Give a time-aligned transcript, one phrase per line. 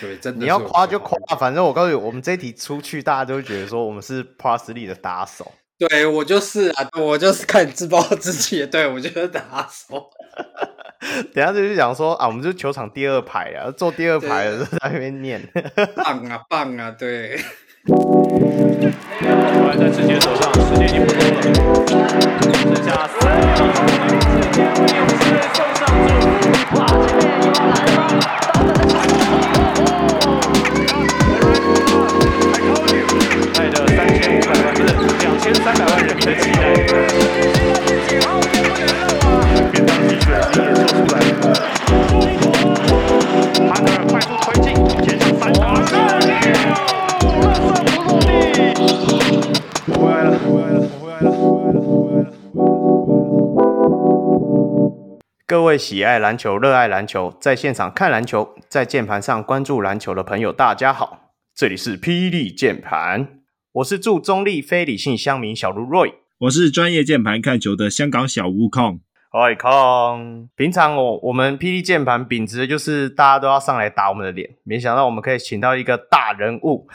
[0.00, 0.40] 对，真的。
[0.40, 5.52] 你要夸就夸，反正我告诉你，我们这一题出去，大家都会觉得说我们是 Plus League 的打手。
[5.78, 8.66] 对，我就是啊，我就是看自暴自弃。
[8.66, 10.10] 对，我就是打手。
[11.34, 15.40] 等下就是讲说啊，我们就是球场第二排啊，坐第二排的在那边念，
[15.96, 17.38] 棒啊棒啊，对。
[17.86, 17.96] 球
[19.66, 21.40] 还在直接手上，时间已经不多了，
[22.52, 23.48] 剩下三秒。
[24.92, 25.22] 勇士
[25.54, 26.70] 送上祝福，
[27.46, 27.98] 又来了，
[35.52, 36.74] 千三百万人的期待，
[38.06, 39.26] 便当技术已
[39.72, 39.82] 经
[40.30, 41.42] 演奏出来了，
[43.68, 44.70] 哈德尔快速推进，
[45.02, 45.60] 前场三打。
[55.48, 63.39] 各位喜爱篮球、热爱篮球，在现场看篮球，在键盘上关注篮球的朋友，大家好，这里是霹雳键盘，
[63.74, 68.98] 我是驻中立非理性乡民小卢 Roy，我是专业键盘看球的香港小悟空，
[69.30, 70.48] 嗨空。
[70.56, 76.88] 平常我我们 PD 键盘秉持的就是大家都要上来打我们的脸，没想到我们可以请到一个大人物，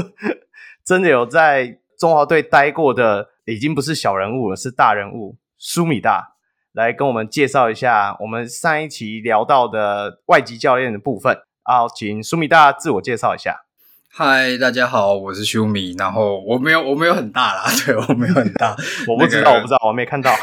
[0.84, 6.34] 真的有在中华队待过的，已经不是小人物了，是大人物，苏米大。
[6.72, 13.64] 来跟我们介绍一下我们上一期聊到的外籍教练的部分啊，请苏米大自我介绍一下。
[14.12, 20.34] 嗨，大家好，我是修米，然后我没有我没有很大啦， 对我没有很大， 我不知道、那个、我不知道我没看到。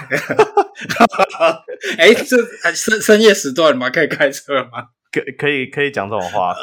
[1.98, 2.38] 哎，这
[2.74, 3.90] 深深夜时段吗？
[3.90, 4.88] 可以开车吗？
[5.12, 6.56] 可可以可以讲这种话。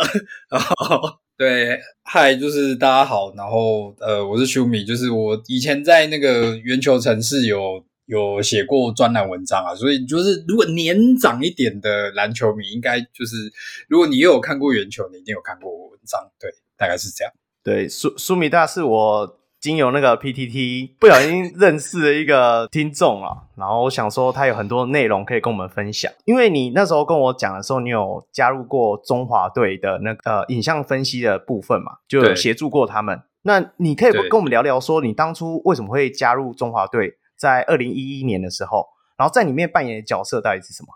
[1.37, 7.85] 对，嗨，就是大家好，然后呃，我是修米，就是我以前在那个圆球城市有。
[8.07, 13.51] 有写过专栏文章啊，所以就是如果年长一点的篮球迷，应该就是
[13.89, 17.33] 如果你又有看过圆球，你一定有看过文章，对，大概是这样。
[17.63, 33.23] 对，苏苏米大是我经由那个 PTT 不小心认识的一个听众啊，然后我想说他有很多内容可以跟我们分享，因为你那时候跟我讲的时候，你有加入过中华队的那个呃影像分析的部分嘛，就有协助过他们。
[33.43, 37.15] 那你可以跟我们聊聊说，你当初为什么会加入中华队？
[37.37, 38.87] 在二零一一年的时候，
[39.19, 40.89] 然后在里面扮演的角色到底是什么？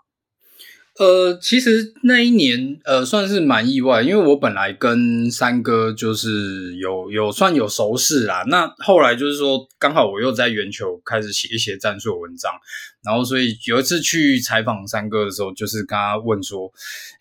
[0.99, 8.43] 呃，其实那一年，呃，算是蛮意外，因为我本来跟三哥就是有有算有熟识啦。
[8.47, 12.51] 那后来就是说，刚好我又在圆球开始写一些战术文章，
[13.01, 16.69] 然后所以有一次去采访三哥的时候，就是跟他问说，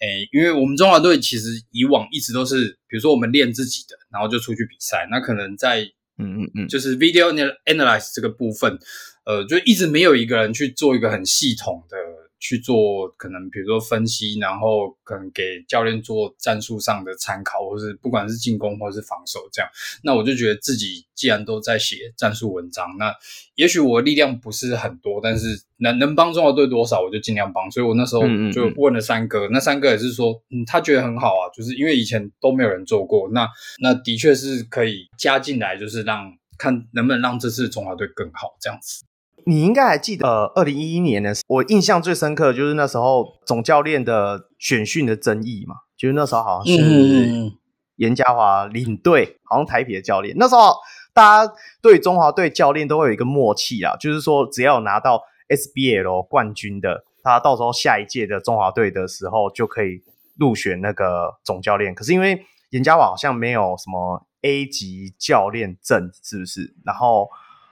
[0.00, 5.82] 诶，因为我们中华队其实以往一直都是，比如说我们练自己的，然后就出去比赛，那可能在
[6.18, 7.32] 嗯嗯嗯，就是 video
[7.64, 8.76] analyze 这个部分。
[9.24, 11.96] 呃，就一直没有一个人去做一个很系统的
[12.38, 19.70] 去做，可能比如说分析，然后可能给教练做战术上的参考，或是不管是进攻或是防守这样。
[20.02, 23.14] 那我就觉得自己既然都在写战术文章，那
[23.54, 27.68] 也许我力量不是很多，但是能能帮中国队多少，我就尽量帮。
[27.70, 28.22] 所以我那时候
[28.52, 33.48] 就问了三哥，嗯嗯嗯，那三哥也是说，嗯，他觉得很好啊，就是因为以前都没有人做过，那
[33.80, 39.04] 那的确是可以加进来，就是让看能不能让这次中华队更好这样子。
[39.48, 47.50] 你应该还记得，呃，二零一一年的时候，我印象最深刻的就是那时候总教练的选训的争议嘛，就是那时候好像是
[47.96, 50.36] 严家华领队，好像台北的教练。
[50.38, 50.76] 那时候
[51.14, 60.02] 大家对中华队教练都会有一个默契啊，就是说只要有拿到 SBL 冠军的，他到时候下一届的中华队的时候就可以
[60.38, 61.94] 入选那个总教练。
[61.94, 66.74] 可是因为严家华好像没有什么 A 级教练证，是不是？
[66.84, 67.30] 然后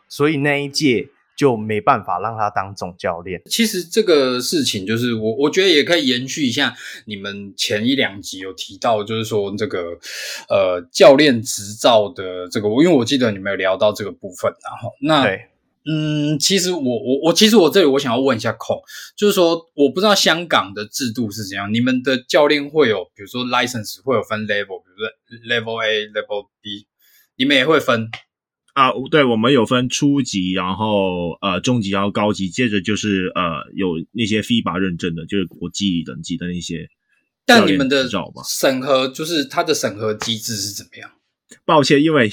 [0.09, 1.11] 所以那一届。
[1.37, 3.43] 就没办法让他当总教练。
[3.45, 6.75] 其实这个事情就是我，我觉得也可以延续一下
[7.05, 9.99] 你们前一两集有提到，就是说这个
[10.49, 15.43] 呃教练执照的这个，因为我记得你们有聊到这个部分，然后那对
[15.89, 18.81] 嗯，其实我我我其实我这里我想要问一下孔，
[19.15, 25.07] 就是说我不知道香港的制度是怎样，你们的教练会有比如说 license 会有分 level，比如说
[25.49, 26.87] level A、level B，
[27.37, 28.09] 你们也会分？
[28.77, 36.87] 啊，对，我们有分初级，然后呃中级，然后高级，接着就是呃有那些 FIBA 认证的，就是国际等级的那些。
[37.47, 38.07] 但你们的
[38.47, 41.11] 审核就是它的审核机制是怎么样？
[41.65, 42.31] 抱歉，因为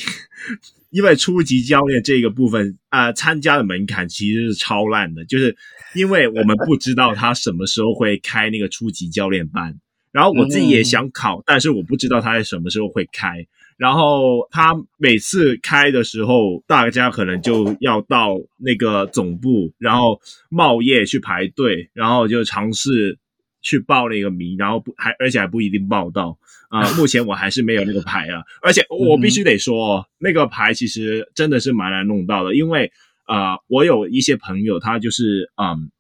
[0.89, 5.55] 因为初级教练这个部分啊、呃，参加的门槛其实是超烂的，就是
[5.95, 9.79] 因为我们不知道他什么时候会开那个初级教练班，
[10.11, 13.47] 然后我自己也想考，嗯、但是我不知道他在什么时候会开。
[13.83, 23.19] 然后他每次开的时候，大家可能就要到那个总部，然后冒夜去排队，然后就尝试
[23.61, 26.37] 去报那个名，然后不还而且还不一定报到
[26.69, 28.41] 啊、呃， 目前我还是没有那个牌啊。
[28.61, 32.89] 而且我必须得说，嗯、那个牌其实真的是蛮难弄到的，因为
[33.25, 35.91] 啊、呃，我有一些朋友，他就是嗯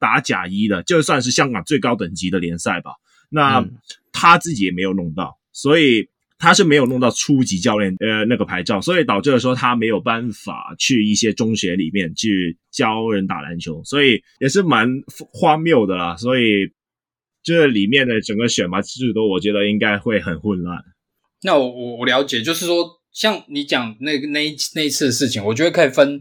[0.00, 2.94] 打假一的，就算是香港最高等级的联赛吧，
[3.30, 3.76] 那、嗯、
[4.10, 6.08] 他自己也没有弄到，所以。
[6.38, 14.88] 他是没有弄到初级教练呃那个牌照，所以导致了说他没有办法去一些中学里面去教人打篮球，所以也是蛮
[15.32, 16.16] 荒谬的啦。
[16.16, 16.70] 所以
[17.42, 20.78] 这里面的整个选拔制度，我觉得应该会很混乱。
[21.42, 26.20] 那我我我了解，就是说像你讲那个那那一次的事情，我觉得可以分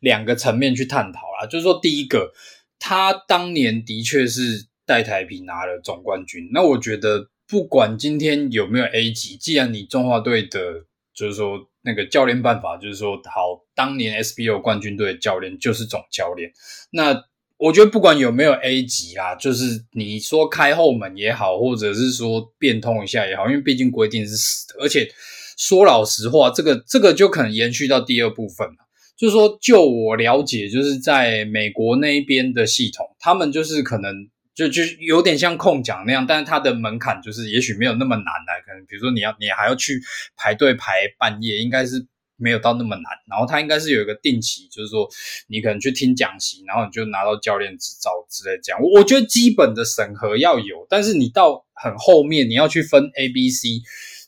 [0.00, 1.46] 两个层面去探讨啦。
[1.46, 2.32] 就是说，第一个，
[2.78, 7.28] 他当年的确是带台啤拿了总冠军，那我觉得。
[7.48, 10.84] 不管今天有没有 A 级，既然你中华队的，
[11.14, 16.52] 就是说那个教练办法，就是说好，当年 SBO 冠军队的教练就是总教练。
[16.90, 17.24] 那
[17.56, 24.82] 我觉得不管有没有 A 级啦，就是你说开后门也好，或者是说变通一下也好，因为毕竟规定是死的。
[24.82, 25.08] 而且
[25.56, 28.76] 说老实话，这个这个就可能延续到第二部分了，
[29.16, 34.28] 就是说就我了解，就是在美国那一边的系统，他们就是可能。
[34.58, 40.02] 就就有点像空奖那样，但是它的门槛就是也许没有那么难的，可能比如说你要你还要去
[40.36, 42.04] 排队排半夜，应该是
[42.36, 43.04] 没有到那么难。
[43.30, 45.08] 然后它应该是有一个定期，就是说
[45.46, 48.82] 你可能去听讲习，然后你就拿到教练执照之类这样。
[48.82, 53.68] 我我觉得基本的审核要有，但是你到很后面你要去分 A、B、C，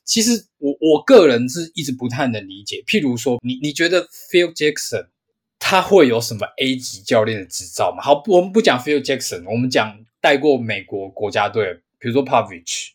[0.04, 2.84] 其实我我个人是一直不太能理解。
[2.86, 5.08] 譬如说，你你觉得 Phil Jackson
[5.58, 8.00] 他会有什么 A 级教练的执照吗？
[8.00, 9.99] 好，我们不讲 Phil Jackson，我们讲。
[10.20, 12.90] 带过美国国家队，比如说 Popovich，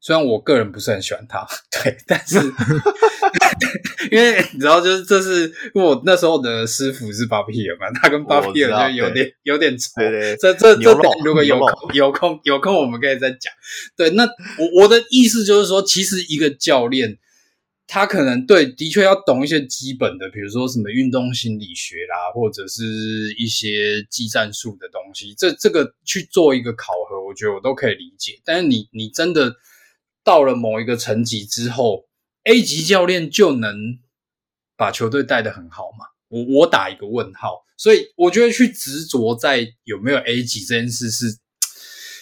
[0.00, 2.38] 虽然我个人不是很喜欢他， 对，但是
[4.10, 9.90] 因为你知道，就是这是我那时候的师傅是巴皮尔嘛，他跟巴皮尔就有点有点仇。
[9.96, 10.92] 对对，这这这
[11.24, 13.52] 如果有空有空有空，我们可以再讲。
[13.96, 17.18] 对，那我我的意思就是说，其实一个教练。
[17.94, 22.82] 他可能对，的确要懂一些基本的，比如说什么运动心理学啦，或者是
[23.36, 25.34] 一些技战术的东西。
[25.36, 28.40] 这这个去做一个考核，我觉得我都可以理解。
[28.46, 29.56] 但是你你真的
[30.24, 32.08] 到了某一个层级之后
[32.44, 33.76] ，A 级教练就能
[34.74, 36.06] 把球队带得很好吗？
[36.28, 37.62] 我我打一个问号。
[37.76, 41.26] 所以我觉得去执着在有没有 A 级这件事是，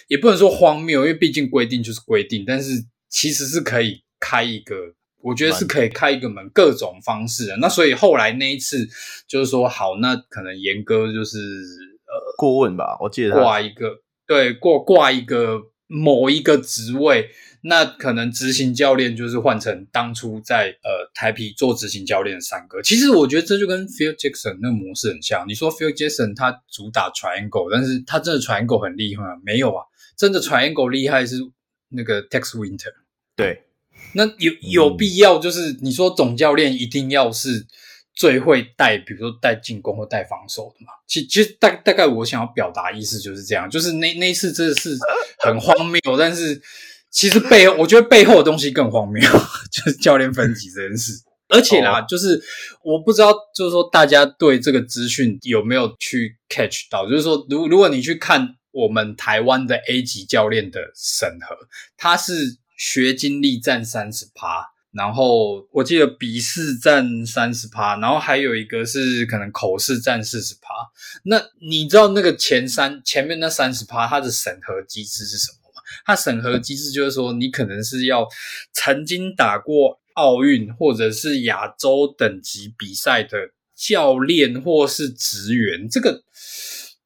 [0.09, 2.43] 也不能说荒谬，因为毕竟规定就是规定。
[2.45, 4.75] 但是其实是可以开一个。
[5.23, 7.57] 我觉得是可以开一个门，各种方式的。
[7.57, 8.87] 那所以后来那一次
[9.27, 13.97] 就是说，好，那可能严哥就是呃顾问吧，我记得挂一个
[14.27, 17.29] 对挂挂一个某一个职位，
[17.63, 22.81] 那可能执行教练就是换成当初在呃台啤做执行教练的三哥。
[22.81, 25.45] 其实我觉得这就跟 Phil Jackson 那个模式很像。
[25.47, 29.29] 你说 Phil Jackson 他主打 Triangle，但是他真的 Triangle 很厉害吗？
[29.43, 29.83] 没有啊，
[30.17, 31.37] 真的 Triangle 厉害是
[31.89, 32.93] 那个 Tex Winter
[33.35, 33.63] 对。
[34.13, 37.65] 那有有必要，就是你说总教练一定要是
[38.13, 40.91] 最会带，比如说带进攻或带防守的嘛？
[41.07, 44.97] 其其实大大概我想要表达意思就是这样，就是那那一次真的是
[45.39, 46.61] 很荒谬，但是
[47.09, 49.21] 其实背后我觉得背后的东西更荒谬，
[49.71, 51.13] 就是教练分级这件事。
[51.47, 52.41] 而且啦，就是
[52.83, 57.09] 我不知道，就是说大家对这个资讯有没有去 catch 到？
[57.09, 61.55] 就是说，如如果你去看我们台湾的 A 级教练的审核，
[61.95, 62.60] 他是。
[62.83, 70.73] 学经历占三十趴，然后我记得笔试占三十趴，然后还有一个是可能口试占四十趴。
[71.25, 75.83] 那你知道那个前三前面那三十趴，它的审核机制是什么吗？
[76.07, 78.27] 它审核机制就是说，你可能是要
[78.73, 86.23] 曾经打过奥运或者是亚洲等级比赛的教练或是职员，这个。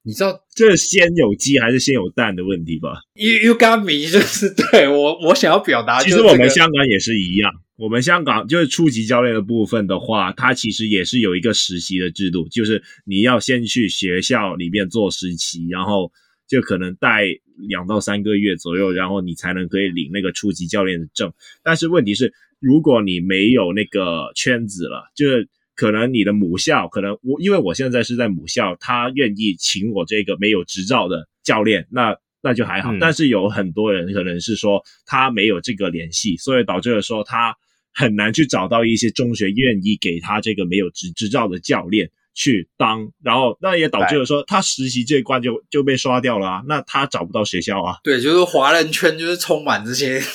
[0.06, 6.12] 你知道这是先有鸡还是先有蛋的问题吧？You you got me， 就是对我我想要表达、这个。
[6.12, 16.12] 其实我们香港也是一样，我们香港就是初级教练的部分的话，它其实也是有一个实习的制度，就是你要先去学校里面做实习，然后
[16.48, 17.24] 就可能带
[17.68, 21.34] 两到三个月左右，然后你才能可以领那个初级教练的证。
[21.64, 25.50] 但是问题是，如果你没有那个圈子了，就是。
[25.76, 32.94] 可能你的母校，可能我因为我现在是在母校，他愿意请我这个没有执照的教练，那那就还好。
[32.94, 37.56] 嗯、但是有很多人可能是说他没有这个联系，所以导致了说他
[37.94, 47.98] 很难去找到一些中学愿意给他这个没有执执照的教练去当，然后那也导致了说他实习这一关就就被刷掉了啊，那他找不到学校啊。
[48.04, 50.22] 对，就是华人圈就是充满这些。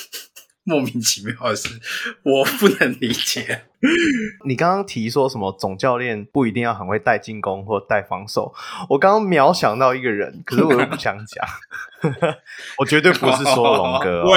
[0.63, 1.69] 莫名其妙的事，
[2.21, 3.63] 我不能理解。
[4.45, 8.53] 你刚刚提说什么总教练不一定要很会带进攻或带防守？
[8.89, 11.45] 我刚刚秒想到一个人，可是我又不想讲，
[12.77, 14.23] 我绝对不是说龙哥。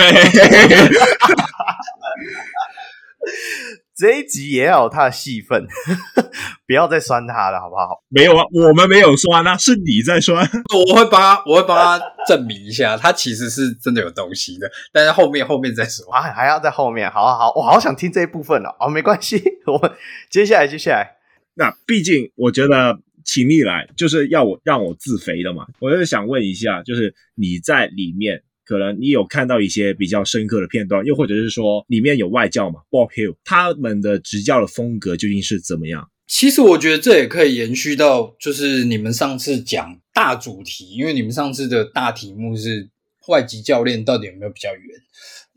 [3.97, 5.67] 这一集也要有他的戏份，
[6.67, 8.03] 不要再酸他了，好不好？
[8.09, 10.45] 没有啊，我们没有酸啊，是你在酸。
[10.75, 14.69] 我会帮他，我会帮他证明一下，他其实是真的有东西的。
[14.93, 17.09] 但是后面后面再说，啊还要在后面。
[17.09, 18.77] 好好好，我好想听这一部分了。
[18.81, 19.97] 哦，没关系， 我
[20.29, 21.17] 接下来接下来。
[21.55, 25.67] 那毕竟我觉得请你来就是要我让我自肥的嘛。
[25.79, 28.43] 我就是想问一下，就是你在里面。
[28.65, 36.09] 可能你有看到一些比较深刻的片段，又或者是说里面有外教嘛，Bob Hill 他们的执教的风格究竟是怎么样？
[36.27, 42.89] 其实我觉得这也可以延续到，就是你们上次讲大主题，因为你们上次的大题目是
[43.29, 44.83] 外籍教练到底有没有比较远？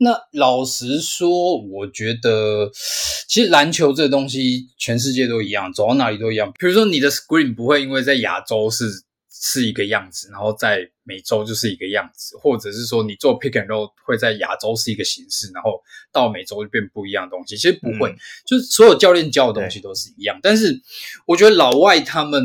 [0.00, 2.70] 那老实说，我觉得
[3.28, 6.52] 其实篮球这东西全世界都一样，走到哪里都一样。
[6.58, 8.84] 比如说你的 screen 不会因为在亚洲是。
[9.40, 15.80] 是一个样子，然后在美洲就是一个样子，或者是说你做 pick and roll 会在亚洲是一个形式，然后
[16.10, 17.56] 到美洲就变不一样的东西。
[17.56, 20.40] 其实不会，嗯、就是所有教练教的东西都是一样。
[20.42, 20.82] 但是
[21.24, 22.42] 我觉得老外他们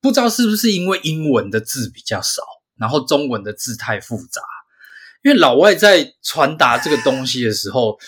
[0.00, 2.42] 不知道是不是因为英文的字比较少，
[2.76, 4.40] 然后中文的字太复杂，
[5.24, 7.98] 因为老外在传达这个东西的时候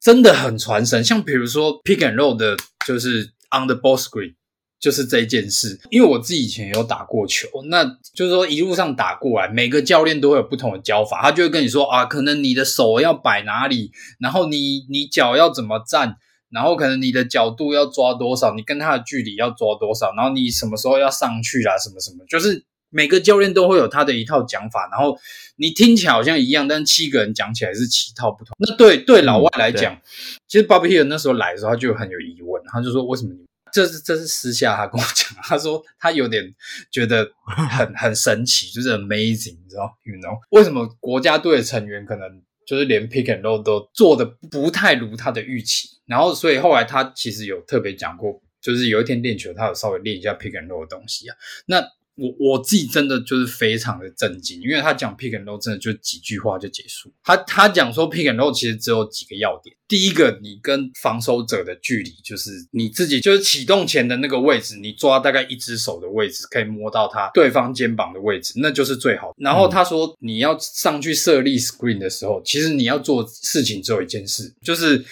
[0.00, 1.02] 真的很传神。
[1.02, 4.36] 像比如说 pick and roll 的，就是 on the ball screen。
[4.82, 16.16] 就是这一件事，因为我自己以前有打过球，那就是说一路上打过来，每个教练都会有不同的教法，他就会跟你说啊，可能你的手要摆哪里，然后你你脚要怎么站，
[16.50, 25.16] 然后可能你的角度要抓多少，你跟他的距离要抓多少，然后你什么时候要上去啊，什么什么，就是每个教练都会有他的一套讲法，然后
[25.54, 28.56] 你听起来好像一样，但七个人讲起来是七套不同。
[28.58, 30.00] 那对对老外来讲，嗯、
[30.48, 33.44] 其实 Bob Hill 那时候来的时候，他就很有疑问，他就说为什么你？
[33.72, 36.54] 这是这是私下他跟我讲，他说他有点
[36.90, 51.36] 觉得 很很神奇，就是 amazing，你知道，you know，为什么国家队的成员可能就是连 pick and roll 都做的不太如他的预期，然后所以后来他其实有特别讲过，就是有一天练球，他有稍微练一下 pick and roll 的东西啊，
[51.66, 51.82] 那。
[52.14, 57.12] 我我自己真的就是非常的震惊，因为他讲 pick and roll 真的就几句话就结束。
[57.24, 69.34] 他他讲说 pick and roll 其实只有几个要点，第一个，你跟防守者的距离就是你自己就是启动前的那个位置，你抓大概一只手的位置可以摸到他对方肩膀的位置，那就是最好。
[69.38, 75.02] 然后他说你要上去设立 screen 的时候，其实你要做事情只有一件事，就是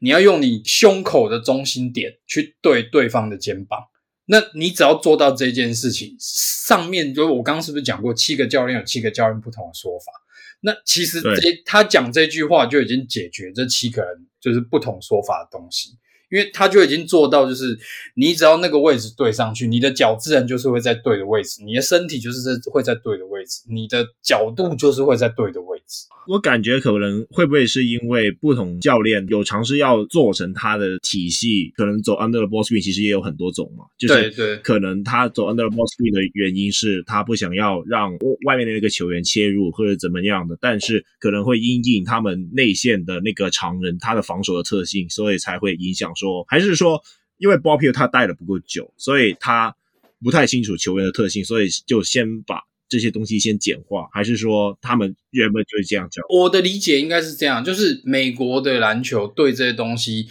[0.00, 3.80] 你要用你胸口的中心点去对对方的肩膀。
[4.30, 10.12] 那你只要做到这件事情，上面就我刚刚是不是讲过，七个教练有七个教练不同的说法？
[10.60, 15.98] 那其实这他讲这句话就已经解决这七个人就是不同说法的东西。
[16.30, 17.76] 因为他就已经做到，就是
[18.14, 26.06] 你只要那个位置对上去，你的脚自然就是会在对的位置，你的身体就是在会在对的位置，你的角度就是会在对的位置。
[26.28, 38.12] 我感觉可能会不会是因为不同教练有尝试要做成他的体系，可能走 under the ball screen 其实也有很多种嘛，就是对，可能他走 under the ball screen 的原因是他不想要让
[38.46, 46.12] 外面的那个球员切入或者怎么样的，但是可能会因应他们内线的那个常人他的防守的特性，所以才会影响。
[46.20, 47.02] 说还是说，
[47.38, 49.74] 因为鲍比他带的不够久，所以他
[50.22, 54.08] 不太清楚球员的特性，所以就先把这些东西先简化。
[54.12, 56.22] 还是说他们原本就是这样教？
[56.28, 60.28] 我的理解应该是这样，就是美国的篮球对这些东西，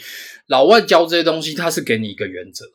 [0.48, 2.66] 老外教这些东西，他是给你一个原则。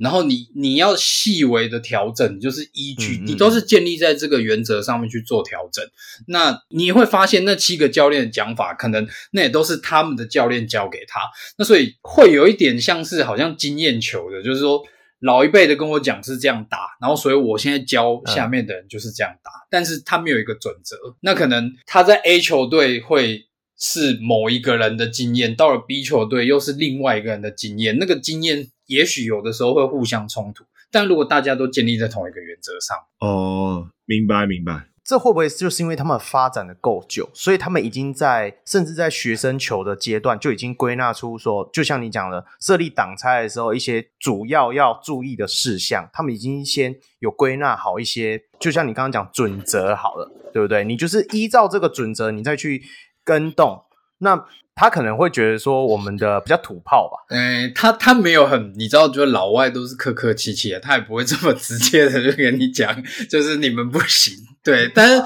[0.00, 5.84] 然后你你要细微的调整，就是依据你都是建立在这个原则上面去做调整。
[6.26, 11.20] 那你会发现那七个教练的讲法，可能那也都是他们的教练教给他。
[11.58, 14.82] 那所以会有一点像是好像经验球的，就是说
[15.20, 20.96] 老一辈的跟我讲是这样打，然后所以我现在教下面的人就是这样打，但是他没有一个准则。
[21.20, 28.70] 那可能他在 A 球队会是某一个人的经验，到了 B 球队又是另外一个人的经验，那个经验。
[28.90, 34.88] 也许有的时候会互相冲突，但如果大家都建立在同一个原则上，哦，明白明白。
[35.04, 50.84] 这会不会就是因为他们发展的够久，所以他们已经在甚至在学生球的阶段就已经归纳出说，就像你讲的，设立挡拆的时候一些主要要注意的事项，他们已经先有归纳好一些，就像你刚刚讲准则好了，对不对？
[50.84, 52.82] 你就是依照这个准则，你再去
[53.24, 53.84] 跟动，
[54.18, 54.44] 那。
[54.80, 64.34] 他可能会觉得说我们的比较土炮吧，嗯，他他没有很，你知道，就是老外都是客客气气的，他也不会这么直接的就跟你讲，就是你们不行，
[64.64, 64.90] 对。
[64.96, 65.22] 但是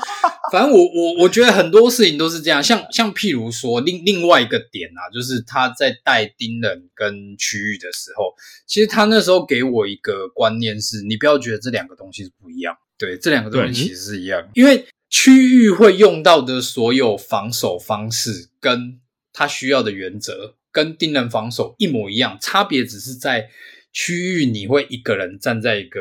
[0.50, 8.34] 反正我我我觉得很多事情都是这样，像像譬如说另另外一个点啊，就是他在带盯人跟区域的时候，
[8.66, 18.98] 其实他那时候给我一个观念是，你不要觉得这两个东西是不一样，对，这两个东西其实是一样，嗯、因为区域会用到的所有防守方式跟
[19.34, 23.50] 他需要的原则跟盯人防守一模一样，差别只是在
[23.92, 26.00] 区域你会一个人站在一个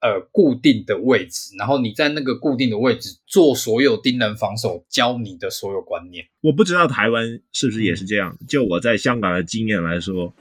[0.00, 6.26] 呃固定的位置，然后你在那个固定的位置做所有盯人防守教你的所有观念。
[6.40, 10.34] 我不知道台湾是不是也是这样，嗯、就我在香港的经验来说，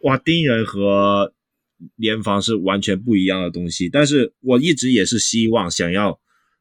[0.00, 1.34] 哇，盯人和
[1.96, 6.18] 联防是完全不一样的东西，但是我一直也是希望想要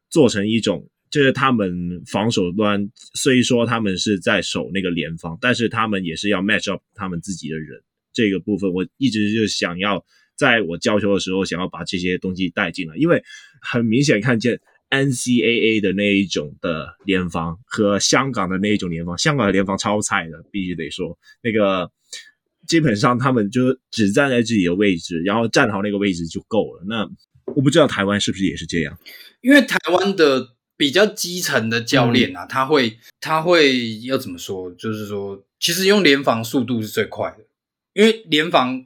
[0.10, 0.90] 做成一种。
[1.16, 7.82] 就是他们防守端，虽说他们是在守那个联防，但是他们也是要 match up 他们自己的人。
[8.12, 10.06] 这个部分我一直就想要
[10.36, 13.24] 在我教球的时候，想要把这些东西带进来，因为
[13.62, 21.90] 很明显看见 NCAA 的那一种的联防和香港的那一种联防，香港的联防超菜的，必须得说，那个
[22.68, 26.84] 基本上他们就只站在自己的位置，然后站好那个位置就够了。
[26.86, 27.10] 那
[27.56, 29.00] 我不知道台湾是不是也是这样，
[29.40, 30.55] 因为台湾的。
[30.78, 34.72] 比较基层的教练啊，他会他会要怎么说？
[34.72, 37.46] 就是说，其实用联防速度是最快的，
[37.94, 38.86] 因为联防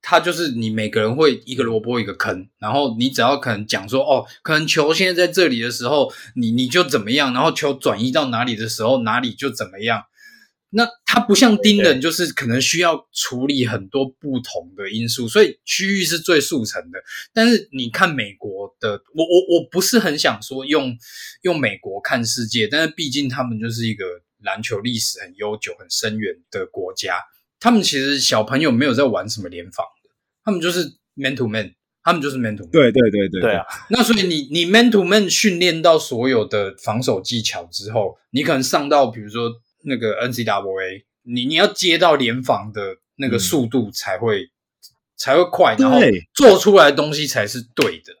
[0.00, 10.04] 他就是你每个人会一个萝卜一个坑，然后你只要可能讲说哦，可能球现在在这里的时候，你你就怎么样，然后球转移到哪里的时候，哪里就怎么样。
[10.76, 16.98] 那它不像盯人，就是可能需要处理很多不同的因素，所以区域是最速成的。
[17.32, 20.92] 但是你看美国的，我我我不是很想说用
[21.42, 24.04] 用美国看世界，但是毕竟他们就是一个
[24.42, 27.20] 篮球历史很悠久、很深远的国家。
[27.60, 30.10] 他们其实小朋友没有在玩什么联防的，
[30.44, 32.72] 他们就是 man to man，他们就是 man to man。
[32.72, 33.64] 对对对对，对啊。
[33.90, 39.52] 那所以你你 man to man 训练到所有的防守技巧之后，你可能上到比如说。
[39.84, 44.50] 那个 NCAA，你你要接到联防的那个速度才会、嗯、
[45.16, 45.98] 才会快，然后
[46.34, 48.12] 做出来的东西才是对的。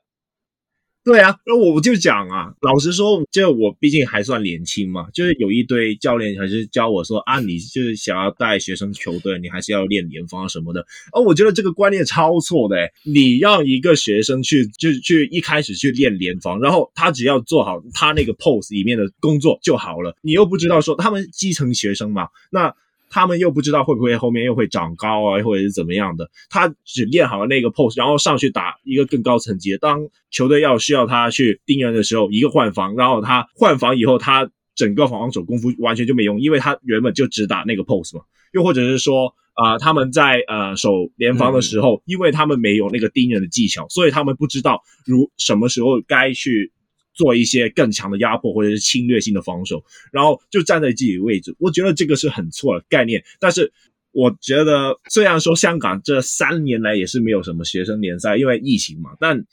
[1.04, 10.80] 对啊，那我就讲啊，老实说，就我毕竟还算年轻嘛，就是有一堆教练还是教我说啊，你就是想要带学生球队，你还是要练联防什么的。
[11.12, 22.74] 哦，我觉得这个观念超错的诶，你让一个学生去就去一开始去练联防，然后他只要做好他那个 pose 里面的工作就好了，你又不知道说他们基层学生嘛，那。
[23.14, 26.28] 他们又不知道会不会后面又会长高啊，或者是怎么样的。
[26.50, 29.78] 他只练好了那个 pose，然后上去打一个更高层级的。
[29.78, 38.24] 当球队要需要他去盯人的时候，一个换防，然后他换防以后，他整个防守功夫完全就没用，因为他原本就只打那个 pose 嘛。
[38.52, 46.72] 又或者是说，啊、他们在呃守联防的时候，因为他们没有那个盯人的技巧，所以他们不知道如什么时候该去。
[47.14, 51.54] 做一些更强的压迫或者是侵略性的防守，然后就站在自己的位置。
[51.58, 53.24] 我觉得这个是很错的概念。
[53.38, 53.72] 但是
[54.10, 59.10] 我觉得，虽然说香港这三年来也是没有什么学生联赛，因为疫情嘛。
[59.20, 59.44] 但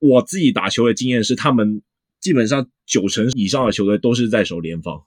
[0.00, 1.82] 我自己打球的经验是，他们
[2.20, 5.02] 基本上九成以上的球队都是在守联防。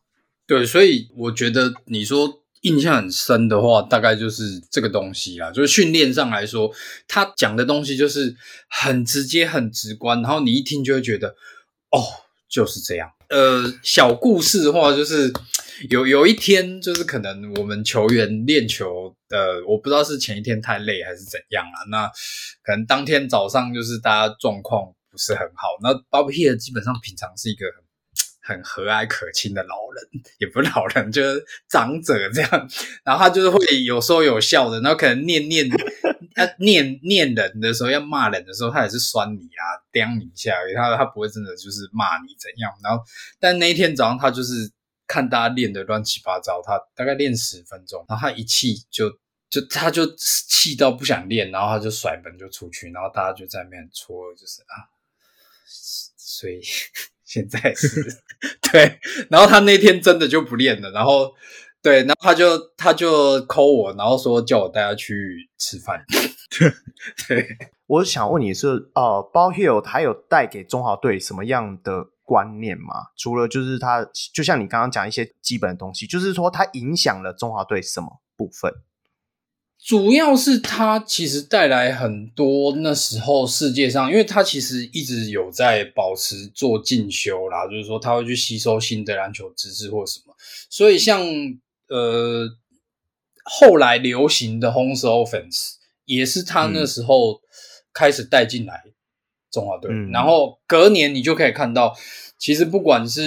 [0.48, 5.52] 对，所以我觉得你说印象很深的话，大概就是这个东西啦。
[5.52, 6.72] 就是训练上来说，
[7.08, 8.36] 他讲的东西就是
[8.70, 11.36] 很直接、很直观，然后你一听就会觉得。
[11.92, 12.02] 哦，
[12.50, 13.12] 就是这样。
[13.30, 15.32] 呃，小故事的话，就是
[15.90, 21.80] 有有一天，就是可能我们球员练球的，我不知道是前一天太累还是怎样啊。
[21.90, 22.08] 那
[22.64, 25.68] 可能当天早上就是大家状况不是很好。
[25.82, 27.66] 那 Bob Hill 基本上平常是一个
[28.42, 32.70] 很很和蔼可亲的老人， 也不是老人，就是长者这样。
[33.06, 35.70] 然后他就是会有说有笑的，然后可能念念。
[36.46, 42.72] 他念念人的时候，要骂人的时候，他也是酸你啊，刁你一下，他他不会真的就是骂你怎样。
[42.84, 43.04] 然后，
[43.40, 44.72] 但那一天早上，他就是
[45.08, 49.10] 看大家练的乱七八糟，他大概练十分钟，然后他一气就
[49.50, 54.88] 就他就气到不想练，然后他就甩门就出去，然后大家就在那边戳，就是啊，
[56.18, 56.62] 所以
[57.26, 58.22] 现在是
[58.72, 59.00] 对，
[59.30, 61.34] 然后他那天真的就不练了，然后。
[61.84, 62.46] 对，然后他就
[62.78, 66.06] 他就 call 我，然后说叫我带他去吃饭。
[67.28, 67.48] 对，
[67.88, 73.08] 我想问你是，呃，Bob Hill 他有带给中华队什么样的观念吗？
[73.18, 78.72] 除了就是他，就像你刚刚讲一些基本的东西，就是说他影响了中华队什么部分？
[79.84, 90.36] 主要是他其实带来很多那时候世界上，因为他其实一直有在保持做进修啦，就是说他会去吸收新的篮球知识或什么，
[90.70, 91.20] 所以像。
[91.92, 92.48] 呃，
[93.44, 95.74] 后来流行的 Home Offense
[96.06, 97.42] 也是他那时候
[97.94, 98.82] 开始带进来
[99.52, 101.94] 中华队，嗯、然后隔年你就可以看到，
[102.38, 103.22] 其实不管是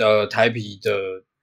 [0.00, 0.92] 呃台皮的，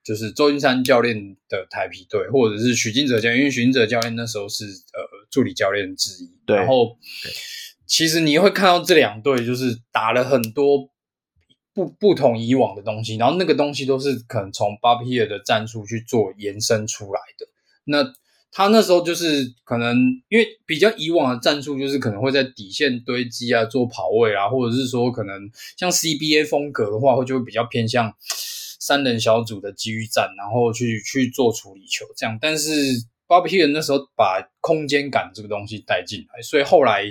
[0.03, 6.97] 就是周金山教练的台皮队，或者是许金哲教练，因为许金哲教练那时候是呃助理教练之一，对然后
[7.87, 10.89] 其实你会看到这两队就是打了很多。
[11.75, 17.45] 不不同以往的东西，然后那个东西都是可能从 Bob Hill 的战术去做延伸出来的。
[17.83, 18.13] 那
[18.51, 19.97] 他那时候就是可能
[20.29, 28.15] 因为比较以往的战术，就是可能会在底线堆积啊，做跑位啊，或者是说可能像 CBA 风格的话，会就会比较偏向
[28.79, 32.39] 三人小组的机遇战，然后去去做处理球这样。
[32.41, 32.69] 但是
[33.27, 37.03] Bobby 那时候把空间感这个东西带进来，所以后来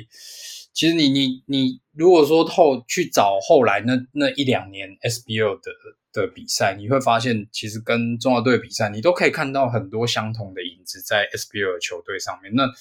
[0.74, 5.70] 其实你你你如果说后去找后来那那一两年 SBL 的。
[6.14, 12.54] 的比赛，你会发现其实跟中华队比赛，你都可以看到很多相同的影子在 SBL 球队上面。
[12.54, 12.72] 那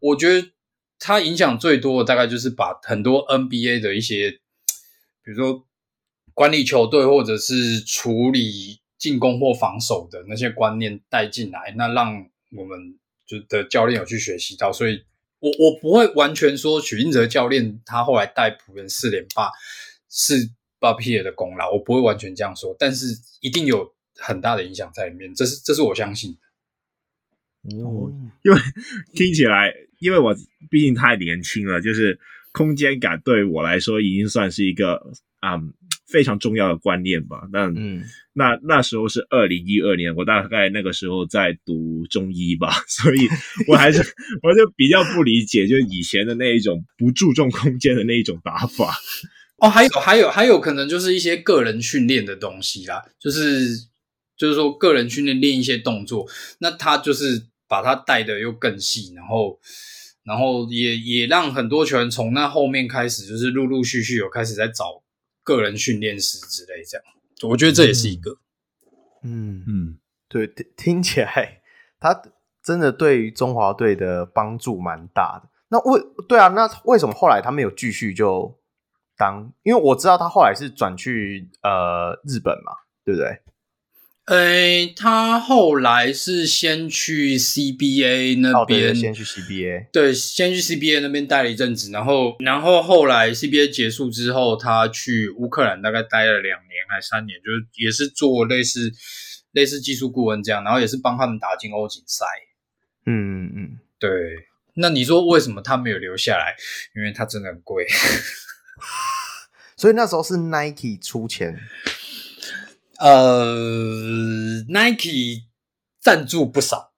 [0.00, 0.52] 我觉得
[1.00, 4.30] 它影响最多的大概就是把很多 NBA 的一些，
[5.24, 5.66] 比如说
[6.32, 12.24] 管理球队或者是处理进攻或防守的那些观念带进来，那让
[12.56, 14.72] 我们就的教练有去学习到。
[14.72, 15.02] 所以
[15.38, 19.50] 我我不会完全说许晋哲教练他后来带璞园四连霸
[20.08, 20.50] 是。
[20.78, 23.06] Bobby 的功劳，我不会完全这样说，但是
[23.40, 27.82] 一定有很大的影响在里面，这是这是我相信的。
[27.82, 28.58] 哦，因为
[29.14, 30.36] 听起来，因为我
[30.70, 32.20] 毕竟太年轻了，就是
[32.52, 35.72] 空间感对我来说已经算是一个嗯
[36.06, 37.42] 非常重要的观念吧。
[37.52, 43.28] 那嗯，那那时候是二零一二年，我大概那个时候在读中医吧， 所以
[43.66, 44.00] 我还是
[44.42, 48.96] 我就比较不理解，就以前的那一种不注重空间的那一种打法。
[49.58, 53.68] 哦，还有还有还有可能就是一些个人训练的东西啦，就是
[54.36, 59.58] 就是说个人训练练一些动作，那他就是把他带的又更细，然后
[60.24, 65.02] 然后也也让很多球员从那后面开始就是陆陆续续有开始在找
[65.46, 67.04] 个人训练师之类这样，
[67.48, 68.32] 我觉得这也是一个，
[69.22, 71.62] 嗯嗯，对，听听起来
[71.98, 72.20] 他
[72.62, 75.48] 真的对于中华队的帮助蛮大的。
[75.68, 78.58] 那为对啊，那为什么后来他没有继续就？
[79.18, 83.40] 当，因为我知道他后来是转去呃日本嘛，对不对？
[84.26, 98.92] 呃，他后来是先去 CBA 那边，先去 CBA，对，先去 CBA 那边待了一阵子，然后，然后后来 CBA 结束之后，他去乌克兰大概待了两年还三年，就是也是做类似
[99.52, 102.26] 类似技术顾问这样，然后也是帮他们打进欧锦赛。
[103.06, 104.10] 嗯嗯，对。
[104.74, 106.56] 那你说为什么他没有留下来？
[106.96, 107.86] 因为他真的很贵。
[109.78, 111.54] 所以那时候是 Nike 出钱，
[112.98, 113.54] 呃
[114.68, 115.44] ，Nike
[116.00, 116.92] 赞助不少。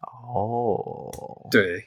[0.00, 1.10] 哦，
[1.50, 1.84] 对，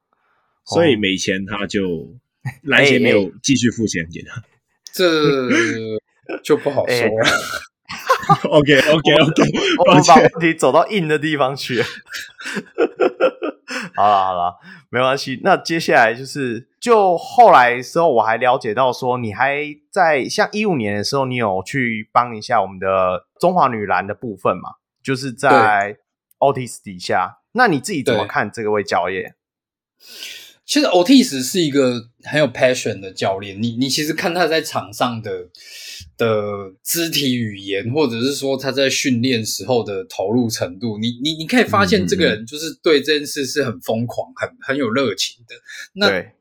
[0.64, 2.16] 所以没钱他就
[2.62, 4.42] 篮协没有继续付钱给他，
[4.92, 5.50] 这
[6.42, 7.28] 就不好说了。
[8.44, 9.42] OK OK OK，
[9.86, 11.82] 我们把问题走到硬的地方去。
[13.94, 14.56] 好了好了，
[14.88, 15.40] 没关系。
[15.42, 24.68] 那接下来就是，就后来的时候，我还了解到说，你还在像一五年的时候，你有去帮一下我们的中华女篮的部分嘛？
[25.02, 25.96] 就是在
[26.40, 27.38] Otis 底下。
[27.52, 29.34] 那你自己怎么看这个位教练？
[30.66, 33.62] 其实 Otis 是一个很有 passion 的教练。
[33.62, 35.48] 你你其实看他在场上的
[36.18, 45.54] 的肢体语言，或者是说他在训练时候的投入程度，你你你可以发现这个人就是对这件事是很疯狂、很很有热情的。
[45.94, 46.32] 那对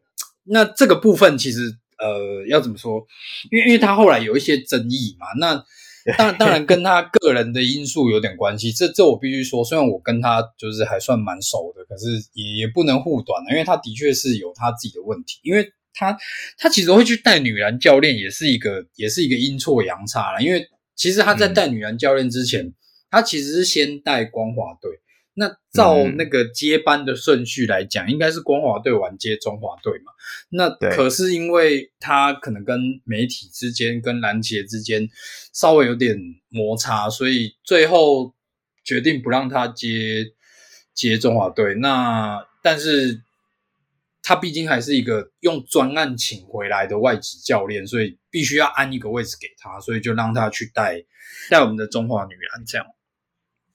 [0.46, 3.06] 那这个部分其实呃要怎么说？
[3.52, 5.64] 因为因为他后来有一些争议嘛，那。
[6.18, 8.74] 当然，当然跟他个人的因素有点关系。
[8.74, 15.40] 这这我必须说，虽然我跟他就是还算蛮熟的，可是也也不能护短了，因为他的确是有他自己的问题。
[15.44, 16.18] 因为他
[16.58, 20.42] 他其实会去带女篮教练，也是一个也是一个阴错阳差了。
[20.42, 22.74] 因为其实他在带女篮教练之前，嗯、
[23.10, 24.92] 他其实是先带光华队。
[25.36, 30.12] 那照那个接班的顺序来讲，嗯、应该是光华队完接中华队嘛？
[30.50, 35.10] 那可是因为他可能跟媒体之间、跟篮协之间
[35.52, 36.16] 稍微有点
[36.50, 38.36] 摩擦，所以最后
[38.84, 40.26] 决定不让他接
[40.94, 41.74] 接中华队。
[41.76, 43.24] 那但是
[44.22, 51.04] 他毕竟还是一个用专案请回来的外籍教练，所以必须要安一个位置给他，所以就让他去带
[51.50, 52.86] 带我们的中华女篮这样。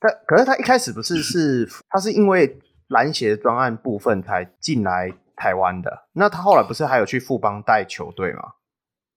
[0.00, 2.56] 但可是他一开始不是是，他是因为
[2.87, 6.06] 篮协的专案部分才进来台湾的。
[6.12, 8.42] 那他后来不是还有去富邦带球队吗？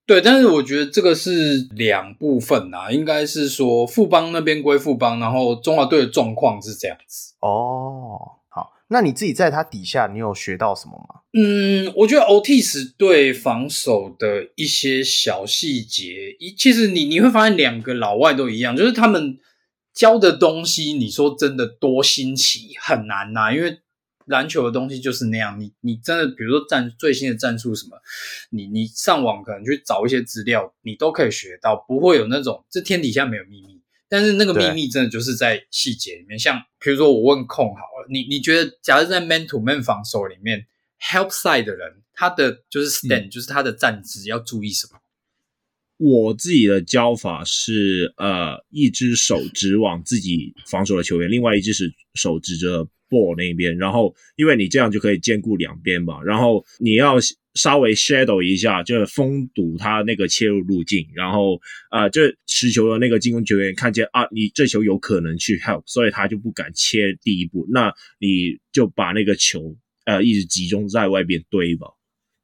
[0.08, 7.36] 对，但是我觉得这个是两部分啊，应该是说富邦那边归富邦，然后中华队的状况是这样子。
[7.42, 8.18] 哦，
[8.50, 11.22] 好，那你自己在他底下，你有学到什么吗？
[11.34, 19.38] 嗯，我觉得 Otis 对防守的一些小细节，一其实你你会发现两个老外都一样，就是他们。
[19.94, 23.80] 教的东西，你说真的多新奇，很难呐、啊，因为
[24.26, 25.60] 篮球的东西就是那样。
[25.60, 27.98] 你你真的，比如说战最新的战术什么，
[28.52, 33.82] 你你上网可能去找一些资料，你都可以学到，不会有那种这天底下没有秘密。
[34.08, 36.38] 但是那个秘密真的就是在细节里面。
[36.38, 40.68] 像比如说我问控好了，你你觉得假如在 man to man 防守里面
[41.02, 45.00] ，help side 的人他的就是 stand、嗯、就是他的站姿要注意什么？
[46.04, 51.86] 我自己的教法是，呃，一只手指往自己防守的球员，另外一只手
[52.16, 57.18] 手指着 ball 那边，然后因为你这样就可以兼顾两边嘛，然后你要
[57.54, 61.62] 稍微 shadow 一下，就是封堵他那个切入路径，然后
[61.92, 71.86] 啊，这、持球的那个进攻球员看见啊，你这球有可能去 help，所以他就不敢切第一步，那你就把那个球呃一直集中在外边堆吧。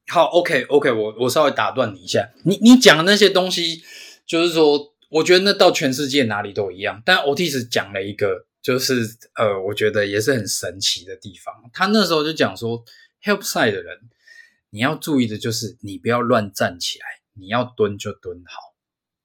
[0.08, 3.84] 好，OK，OK，我我稍微打断你一下，你你讲的那些东西，
[4.26, 7.02] 就是说，我觉得那到全世界哪里都一样。
[7.06, 11.54] 但 Otis 讲了一个，就是呃，我觉得也是很神奇的地方。
[11.74, 12.84] 他那时候就讲说
[13.24, 14.00] ，help side 的人，
[14.70, 18.74] 你要注意的就是，你不要乱站起来，你要蹲就蹲好，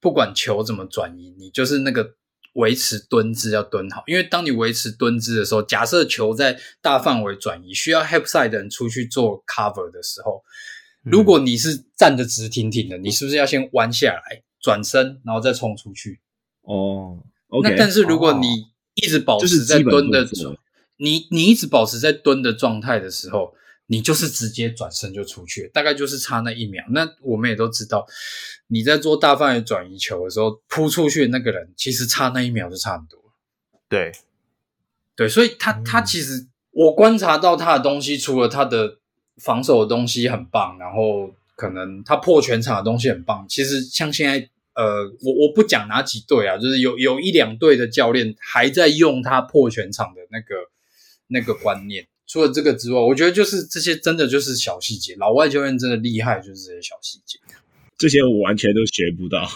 [0.00, 2.16] 不管球怎么转移，你就是那个。
[2.54, 10.42] 维持蹲姿要蹲好，因为当你维持蹲姿的时候，假设球在大范围转移，需要 help side 的人出去做 cover 的时候，
[11.02, 16.20] 如果你是站得直挺挺的，你是不是要先弯下来，转身，然后再冲出去？
[16.62, 17.70] 哦，OK。
[17.70, 20.28] 那但是如果你一直保持在蹲的，
[20.96, 23.54] 你你一直保持在蹲的状态的时候。
[23.92, 26.82] 你就是直接转身就出去，大概就是差那一秒。
[26.92, 28.06] 那我们也都知道，
[28.68, 33.20] 你在做大范围转移球的时候，扑出去的那个人其实差那一秒就差很多。
[33.90, 34.10] 对，
[35.14, 38.96] 对，所以他他其实我观察到他的东西，除了他的
[39.36, 43.44] 防守的东西很棒，然后可能他破全场的东西很棒。
[43.46, 50.54] 其实像现在，呃，我我不讲哪几队啊，就是有有一两队的教练还在用他破全场的那个
[51.26, 52.06] 那个观念。
[52.32, 55.14] 除了这个之外，我觉得就是这些真的就是小细节。
[55.16, 57.38] 老外教练真的厉害，就是这些小细节。
[57.98, 59.46] 这些我完全都学不到，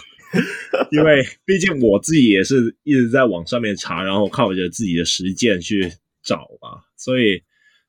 [0.92, 5.90] 因为毕竟我自己也是一直在网上面查，然后靠着自己的实践去
[6.22, 6.82] 找嘛。
[6.98, 7.42] 所以，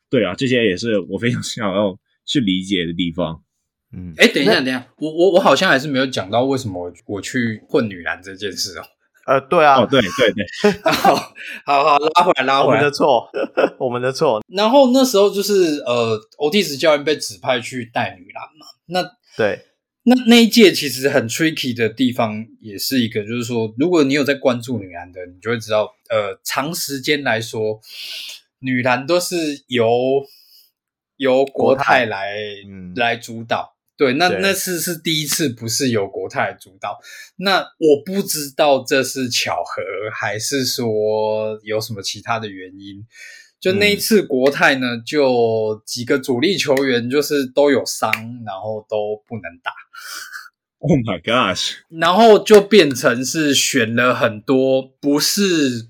[0.10, 3.44] 对啊，这些也是我非常想要去理解的地方。
[3.92, 8.84] 嗯，哎，等一下，等一下，我我我好像还是没有讲到为什么我去混女篮这件事哦。
[9.28, 11.34] 呃，对啊，哦，对对对， 好，
[11.66, 13.30] 好好拉回来，拉回来，我们的错，
[13.78, 14.42] 我们的错。
[14.48, 18.66] 然后那时候就是呃，Otis 教练被指派去带女篮嘛。
[18.86, 19.04] 那
[19.36, 19.66] 对，
[20.04, 27.82] 那那一届其实很 tricky 的地方也是一个，就是说，如果你有在关注女篮的，你就会知道，呃，长时间来说，
[28.60, 29.36] 女篮都是
[29.68, 29.92] 由
[31.18, 32.34] 由国泰来
[32.96, 33.77] 来主导。
[33.98, 37.00] 对，那那次是第一次，不是由国泰主导。
[37.38, 39.82] 那我不知道这是巧合，
[40.14, 43.04] 还是说有什么其他的原因。
[43.60, 48.12] 就那一次，国泰呢，嗯、就几个主力球员就是都有伤，
[48.46, 49.72] 然后都不能打。
[50.78, 51.72] Oh my gosh！
[51.90, 55.88] 然后就变成是选了很多不是。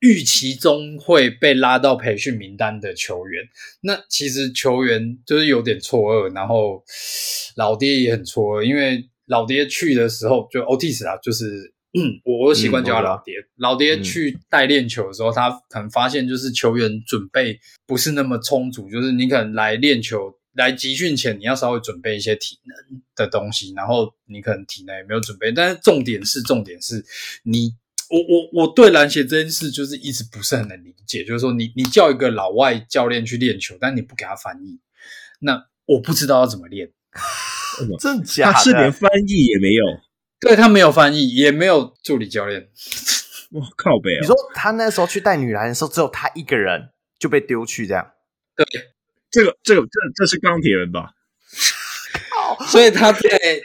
[0.00, 3.42] 预期中会被拉到培训名单的球员，
[3.80, 6.84] 那其实球员就是有点错愕，然后
[7.56, 13.38] 老爹也很错愕，因为老爹去的时候就 Otis 啊，就是 嗯，我习惯叫他老爹。
[13.38, 27.02] 嗯、老爹去带练球的时候，嗯、他可能发现就是球员准备不是那么充足，就是你可能来练球、来集训前，你要稍微准备一些体能的东西，然后你可能体能也没有准备，但是重点是重点是
[27.44, 27.74] 你。
[28.08, 34.78] 我我我对篮协这件事就是一直不是很能理解，就是说你你叫一个老外教练去练球，但你不给他翻译，
[35.40, 36.92] 那我不知道要怎么练，
[37.98, 38.52] 真假的？
[38.52, 39.84] 他是连翻译也没有，
[40.40, 42.68] 对，他没有翻译，也没有助理教练。
[43.50, 44.20] 我靠北啊！
[44.20, 48.12] 你说他那时候去带女篮的时候，只有他一个人就被丢去这样？
[48.54, 48.64] 对，
[49.30, 51.12] 这个这个这这是钢铁人吧？
[52.68, 53.20] 所以他在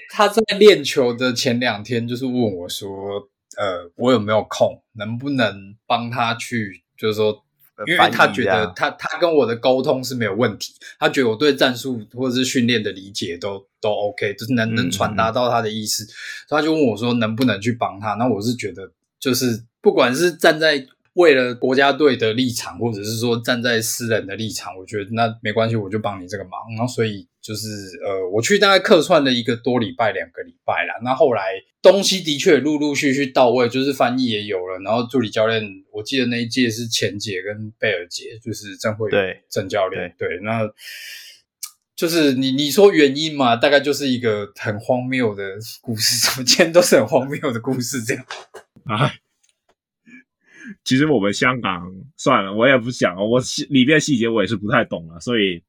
[0.09, 3.30] 他在练球的前两天，就是问我说。
[3.61, 4.81] 呃，我有没有空？
[4.93, 6.81] 能不能帮他去？
[6.97, 7.45] 就是说，
[7.85, 16.09] 因为他觉得他他跟我的沟通是没有问题，他觉得我对战术或者是训练的理解都都 OK，就是能能传达到他的意思，嗯嗯，
[16.49, 18.15] 所以他就问我说能不能去帮他？
[18.15, 20.87] 那我是觉得，就是不管是站在。
[21.13, 26.53] 为了国家队的立场，或者是说站在私人的立场，我觉得那没关系，我就帮你这个忙。
[26.77, 27.67] 然后所以就是
[28.05, 30.93] 呃，我去大概客串了一个多礼拜、两个礼拜啦。
[31.03, 34.79] 那后来东西的确陆陆续续到位，就是翻译也有了。
[34.85, 40.15] 然后助理教练，我记得那一届是钱姐跟贝尔姐，就是郑慧对郑教练。
[40.17, 40.61] 对，对，那
[41.93, 45.43] 就是你你说原因嘛，大概就是一个很荒谬的
[45.81, 48.25] 故事，怎么今天都是很荒谬的故事这样
[48.85, 49.11] 啊。
[50.83, 55.63] 其实我们香港算了，我也不想，我里面细节我也是不太懂了，所以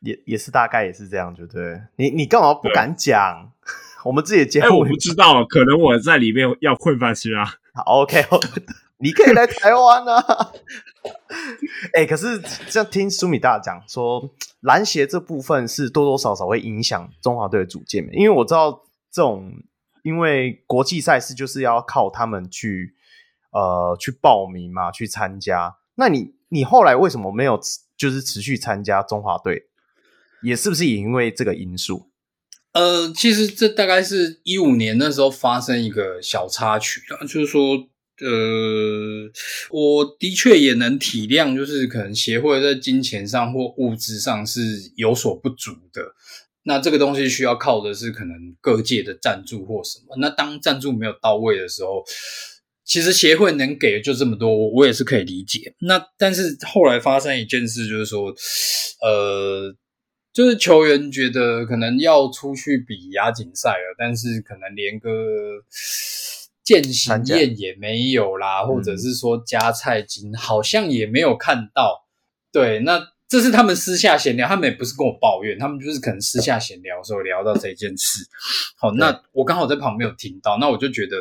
[0.00, 1.80] 也也是大概也是这样，就对。
[1.96, 3.52] 你你干嘛不敢讲？
[4.04, 7.44] 我们自己的节目，哎，我不知道，可能我在里面要混饭吃啊。
[7.74, 8.22] 好 OK，
[8.98, 10.52] 你可以来台湾啊。
[11.92, 19.52] 哎、欸，可是这样听苏米大讲说，篮协这部分是多多少少会影响中华队的组建，因为我知道这种，
[20.04, 22.94] 因为国际赛事就是要靠他们去
[23.56, 25.74] 呃去报名嘛，去参加。
[25.94, 27.58] 那你你后来为什么没有
[27.96, 29.68] 就是持续参加中华队？
[30.42, 32.10] 也是不是也因为这个因素？
[32.72, 37.88] 呃，其实这大概是一五年那时候发生一个小插曲啊，就是说。
[38.18, 39.30] 呃，
[39.68, 46.00] 我的确也能体谅，就是可能协会在金钱上或物质上是有所不足的。
[46.62, 50.16] 那这个东西需要靠的是可能各界的赞助或什么。
[50.18, 52.02] 那当赞助没有到位的时候，
[52.86, 55.74] 其实协会能给的就这么多，我我也是可以理解。
[55.80, 58.32] 那但是后来发生一件事，就是说，
[59.02, 59.74] 呃，
[60.32, 65.10] 就是球员觉得可能要出去比亚锦赛了，但是可能连个。
[66.66, 72.04] 践行宴也没有啦，或者是说加菜金好像也没有看到。
[72.50, 78.18] 对，那这是他们私下闲聊，他们也不是跟我抱怨，他们就是可能私下闲聊的时候聊到这件事。
[78.76, 81.18] 好，那我刚好在旁边有听到，那我就觉得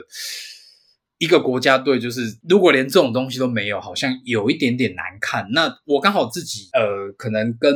[1.17, 5.47] 一个国家队就是如果连这种东西都没有，好像有一点点难看。
[5.51, 7.73] 那我刚好自己呃，可能跟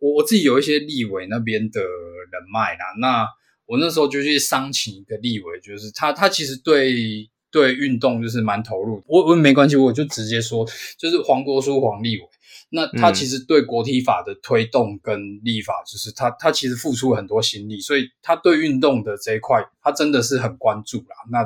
[0.00, 3.26] 我我自己有一些立委那边的人脉啦，那。
[3.66, 9.00] 我那时候就去商请一个立委，就是他，他其实对对运动就是蛮投入。
[9.06, 10.66] 我我没关系，我就直接说，
[10.98, 12.22] 就是黄国书黄立委。
[12.70, 21.14] 那他其实对国体法的推动跟立法，就是他他其实付出了很多心力，所以他对运动的这一块，他真的是很关注啦。
[21.30, 21.44] 那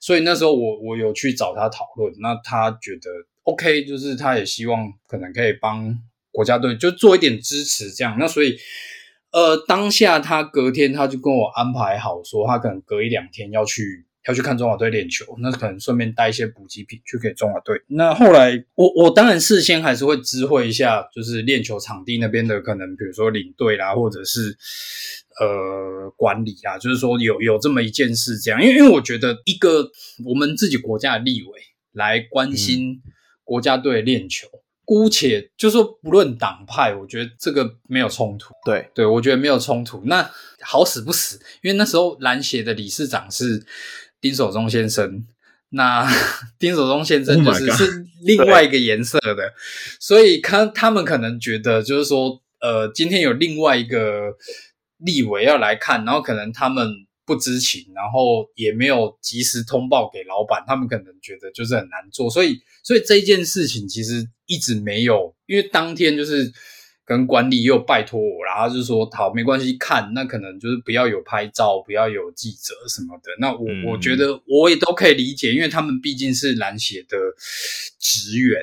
[0.00, 3.10] 所以那时候我我有去找他讨论，那他觉得
[3.42, 5.98] OK，就是他也希望可能可以帮
[6.30, 8.16] 国家队就做一点支持这样。
[8.18, 8.56] 那所以。
[9.34, 17.82] 呃，当下他隔天他就跟我安排好，说他可能隔一两天要去要去看中华队练球，那可能顺便带一些补给品去给中华队。
[17.88, 24.56] 那后来我我当然事先还是会知会一下，就是练球场地那边的可能，比如说领队啦，或者是
[25.40, 29.90] 呃管理啊，就是说有有这么一件事这样，因为因为我觉得一个
[30.24, 31.60] 我们自己国家的立委
[31.92, 33.00] 来关心
[33.42, 34.46] 国家队练球。
[34.48, 38.52] 嗯姑且就说不论党派，我觉得这个没有冲突。
[38.66, 40.02] 对对，我觉得没有冲突。
[40.04, 43.64] 那好死不死，因为那时候篮协的理事长是
[44.20, 45.24] 丁守中先生，
[45.70, 46.06] 那
[46.60, 49.54] 丁守中先生就是是另外一个颜色的，
[49.98, 54.34] 所以他他们可能觉得就是说，呃，今天有另外一个
[55.04, 56.88] 立委要来看，然后可能他们。
[57.26, 66.52] 不知情，然后也没有及时通报给老板，他们可能觉得就是很难做，所以，所以这件事情其实一直没有，因为当天就是
[67.06, 73.30] 跟管理又拜托我，然后就说好没关系，看那可能就是不要有拍照，不要有记者什么的。
[73.40, 77.16] 那我、嗯、我觉得我也都可以理解，因为他们毕竟是篮协的
[77.98, 78.60] 职员，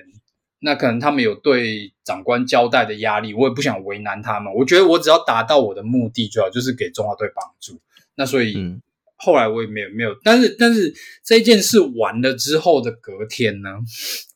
[0.63, 4.53] 那可能他们有对长官交代的压力，我也不想为难他们。
[4.53, 7.81] 我觉得我只要达到我的目的就好，就是给中华队帮助。
[8.15, 8.79] 那所以
[9.15, 10.93] 后来我也没有没有，但是但是
[11.23, 13.69] 这件事完了之后的隔天呢，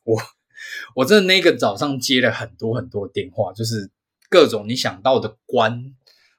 [0.04, 0.20] 我
[0.96, 3.90] 我真的那个早上接了很多很多电话，就是
[4.28, 5.94] 各种你想到的官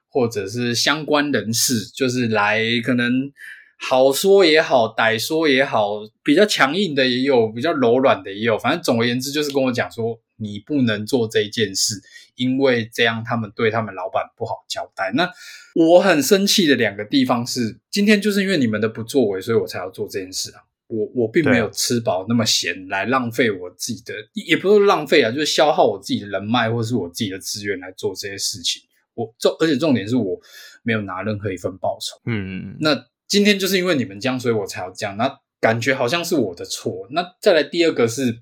[0.08, 3.32] 或者是相关人士，就是来可能
[3.80, 11.94] 好说也好，歹说也好，比较强硬的也有，比较柔软的也有，反正总而言之就是跟我讲说，你不能做这件事，
[12.34, 15.12] 因为这样他们对他们老板不好交代。
[15.14, 15.30] 那
[15.74, 20.62] 我很生气的两个地方是，今天就是因为你们的不作为，所以我才要做这件事啊。
[20.88, 28.82] 我我并没有吃饱那么闲来浪费我自己的，也不是浪费啊，就是消耗我自己的人脉或是我自己的资源来做这些事情。
[29.12, 30.40] 我重而且重点是我
[30.82, 32.18] 没有拿任何一份报酬。
[32.24, 32.76] 嗯嗯嗯。
[32.80, 32.94] 那
[33.28, 35.16] 今天就是因为你们这样，所以我才要这样。
[35.16, 37.06] 那感觉好像是我的错。
[37.10, 38.40] 那再来第二个是。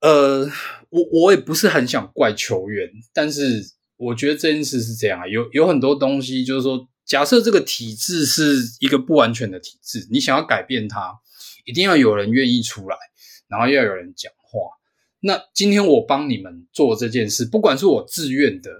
[0.00, 0.48] 呃，
[0.90, 3.60] 我我也不是很想怪球员，但是
[3.96, 11.18] 我觉得这件事是这样啊，有有很多东西，就是说，假设这个体制是一个不完全的体制，你想要改变它，
[11.64, 12.96] 一定要有人愿意出来，
[13.48, 14.60] 然后要有人讲话。
[15.18, 18.70] 那今天我帮你们做这件事，不管是我自愿的，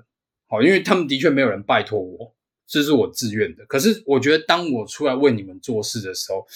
[0.47, 2.37] 好，因为他们的确没有人拜托我，
[2.69, 3.65] 这是我自愿的。
[3.67, 6.47] 可是我觉得，当我出来为你们做事的时候，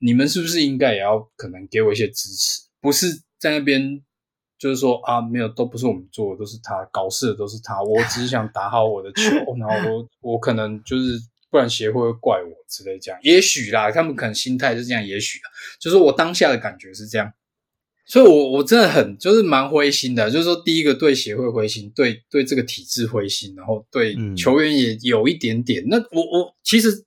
[0.00, 2.62] 你们是不是应该也要可能给我一些支持？
[2.80, 3.22] 不是。
[3.36, 4.02] 在那边
[4.58, 7.82] 就是说啊，没有，都不是我们做的，都是他搞事的，都是他。
[7.82, 9.22] 我只是想打好我的球，
[9.60, 13.20] 然后我我可能就是不然协会会怪我之类这样。
[13.22, 17.30] 也许啦，他们可能心态是这样，也许啦，就是我当下的感觉是这样。
[18.06, 25.82] 所以我，我我真的很就是蛮灰心的，就是说，第一个对协会灰心，对对这个体制灰心，然后对球员也有一点点。
[25.84, 27.04] 嗯、那我我其实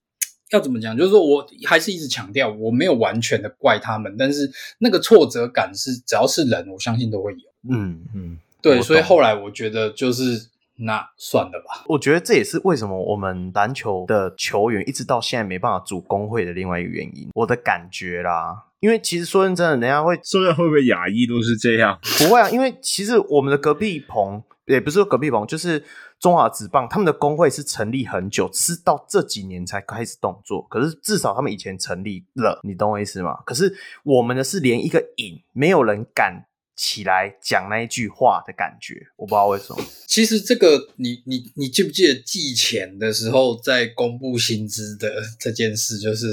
[0.49, 0.97] 要怎么讲？
[0.97, 7.39] 就是说我还是一直强调，我没有完全的怪他们，但是那个挫折感是只要是人，我相信都会有。
[7.69, 11.83] 嗯嗯，对，所以后来我觉得就是那算了吧。
[11.87, 17.29] 我觉得这也是为什么我们篮球的球员一直到现在没办法组工会的另外一个原因。
[17.33, 21.99] 我的感觉啦，因为其实说认真的，人家会说的会不会亚裔都是这样？
[22.19, 25.83] 不会啊，因为其实我们的隔壁棚也不是说隔壁棚，就是。
[26.19, 30.63] 中华职棒他们的工会是成立很久，是到这几年才开始动作。
[30.67, 33.35] 可是至少他们以前成立了，你懂我意思吗？
[33.45, 33.71] 可是
[34.03, 39.85] 我们的是连一个影，没有人敢起来讲那一句话的感觉，我不知道为什么。
[40.07, 45.07] 其实这个，你你你记不记得季前的时候在公布薪资的
[45.39, 46.27] 这件事，就是。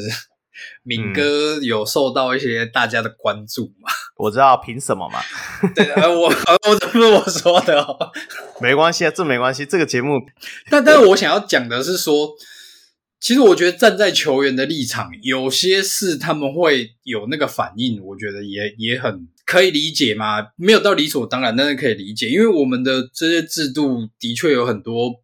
[0.82, 3.90] 敏哥有受到一些大家的关注吗？
[3.90, 5.18] 嗯、 我知道，凭什么嘛？
[5.74, 8.12] 对，我我这不是我说的哦，
[8.60, 9.66] 没关系啊，这没关系。
[9.66, 10.20] 这个节目，
[10.70, 12.30] 但但是我想要讲的是说，
[13.20, 25.22] 其实我觉得站在球员的立场，有些事他们会有那个反应，我觉得也也很可以理解嘛，没有到理所当然，但是可以理解，因为我们的这些制度的确有很多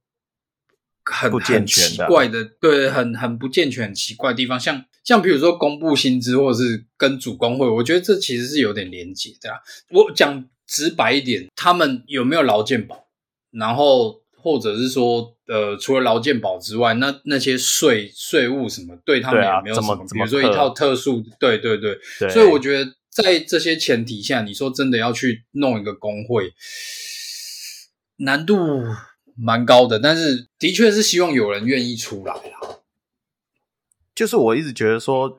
[1.05, 4.85] 很不健全的、很奇怪的，对，很很不健全、很奇怪的地方，像。
[5.03, 9.59] 像比如说公布薪资，或者是跟主工会，我觉得这其实是有点连结的啊。
[9.91, 13.07] 我讲直白一点，他们有没有劳健保？
[13.51, 19.97] 然后或者是说，呃，除了劳健保之外，那那些税税务什么，对他们有没有什么？
[20.13, 21.25] 比如说一套特殊？
[21.41, 21.99] 对对对。
[22.21, 26.53] 对所以我觉得在这些前提下，你说真的要去弄一个工会，
[28.19, 28.57] 难度
[29.37, 29.99] 蛮高的。
[29.99, 32.79] 但是的确是希望有人愿意出来啦。
[34.21, 35.39] 就是我一直觉得说，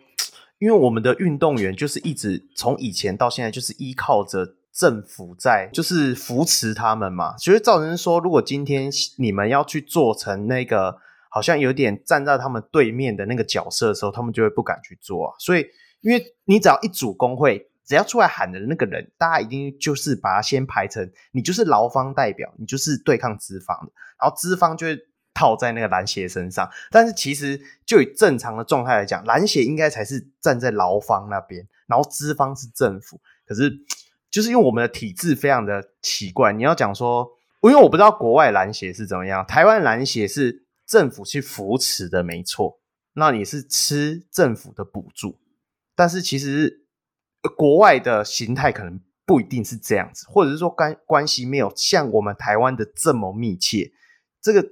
[0.57, 10.97] 因为我们的运动员就是一直从以前到现在就是依靠着政府在就是扶持他们嘛，所以造成说，如果今天你们要去做成那个
[11.29, 15.35] 好像有点站在他们对面的那个角色的时候，他们就会不敢去做啊。
[15.37, 15.63] 所以，
[16.01, 24.97] 因为你只要一组工会，只要出来喊的那个人，大家一定就是把他先排成你就是劳方代表，你就是对抗资方的，然后资方就会。
[25.33, 33.19] 套在那个篮协身上，但是其实就以正常的状态来讲，篮协应该才是站在劳方那边，然后资方是政府。
[33.45, 33.71] 可是
[34.29, 37.27] 就是因为我们的体制非常的奇怪，你要讲说，
[37.63, 42.79] 因为我不知道国外篮协是怎么样，台湾篮协是政府去扶持的，没错，
[43.13, 45.39] 那你是吃政府的补助，
[45.95, 46.85] 但是其实
[47.57, 53.91] 国外的形态可能不一定是这样子，或者是说关关系没有像我们台湾的这么密切，
[54.41, 54.67] 这个。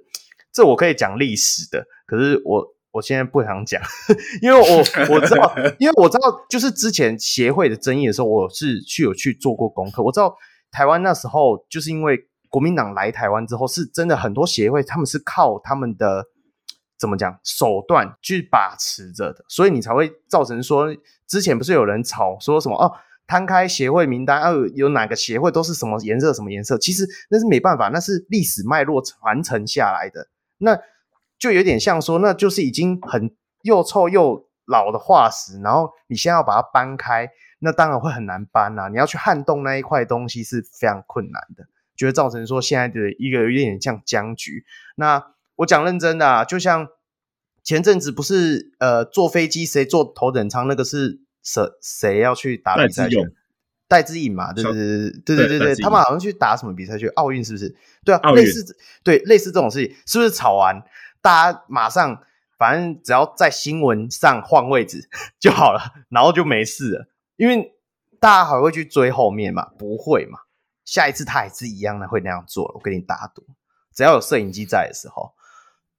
[0.51, 3.81] 这我可以讲历史的，可是我我现在不想讲，
[4.41, 4.77] 因为我
[5.13, 10.01] 我知道， 因为我知道，就是之前协会的争议的时候，我是去有去做过功课。
[10.01, 10.35] 我知道
[10.71, 16.25] 台湾那时候就是因为国民党来台湾之后，是真的很多协会他们是靠他们的
[16.97, 20.87] 怎么讲手段去把持着的，所以你才会造成说，
[21.27, 22.91] 之前不是有人吵说什么哦，
[23.27, 30.27] 摊开协会名单，哦，有哪个协会都是什么颜色什么颜色，其实那是没办法，那是历史脉络传承下来的。
[30.59, 30.79] 那
[31.37, 37.29] 就有点像说，那就是已经很又臭又老的化石，然后你现在要把它搬开，
[37.59, 38.87] 那当然会很难搬啦、啊。
[38.89, 44.63] 你要去撼动那一块东西是非常困难的，就会造成说现在的一个有点像僵局。
[44.95, 46.87] 那我讲认真的啊，就像
[47.63, 53.17] 前阵子不是呃坐飞机谁坐头等舱那个是谁谁要去打比赛去？
[53.89, 57.07] 戴资颖嘛，对对对对对对对，他们好像去打什么比赛去？
[57.07, 57.75] 奥运是不是？
[58.05, 60.79] 对啊，类似对类似这种事情，是不是吵完
[61.21, 62.21] 大家马上
[62.55, 65.09] 反正只要在新闻上换位置
[65.39, 67.07] 就好了，然后就没事了？
[67.35, 67.73] 因为
[68.19, 69.69] 大家还会去追后面嘛？
[69.79, 70.37] 不会嘛？
[70.85, 73.43] 下一次他还是一样的会那样做，我跟你打赌，
[73.95, 75.33] 只要有摄影机在的时候，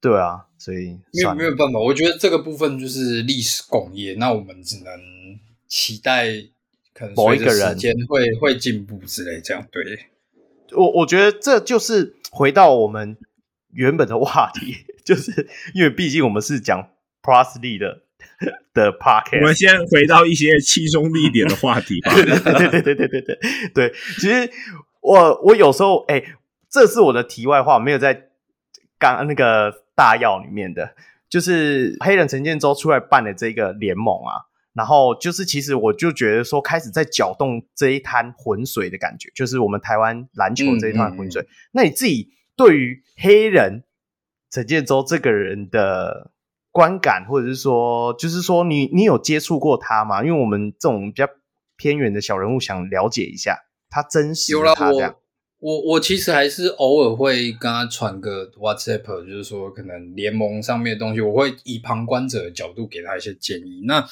[0.01, 4.95] 对啊，所以没有没有办法，我觉得这个部分就是历史工业，那我们只能
[5.67, 6.51] 期待。
[7.17, 9.83] 某一个人间会会进步之类，这样对
[10.73, 13.17] 我我觉得这就是回到我们
[13.73, 16.91] 原本的话题，就是因为毕竟我们是讲
[17.23, 18.03] Plus 力的
[18.73, 22.15] 的 Park，我们先回到一些轻松一点的话题吧。
[22.15, 23.39] 对对对对对对
[23.75, 24.51] 对，其实
[25.01, 26.23] 我我有时候哎，
[26.69, 28.29] 这是我的题外话，没有在
[28.99, 30.95] 刚那个大药里面的，
[31.29, 34.50] 就是黑人陈建州出来办的这个联盟啊。
[34.73, 41.43] 然后就是，其实我就觉得说，开始在搅动这一滩浑水的感觉，就是我们台湾篮球这一滩浑水。
[41.43, 41.71] 嗯嗯嗯。
[41.73, 43.83] 那你自己对于黑人
[44.51, 46.31] 陈建州这个人的
[46.71, 50.23] 观感，或者是说，就是说你你有接触过他吗？
[50.23, 51.29] 因为我们这种比较
[51.77, 53.59] 偏远的小人物，想了解一下
[53.89, 55.17] 他真实的他这样。
[55.61, 63.83] 我我其实还是偶尔会跟他传个 WhatsApp，就是说可能联盟上面的东西，我会以旁观者的角度给他一些建议。
[63.85, 64.09] 那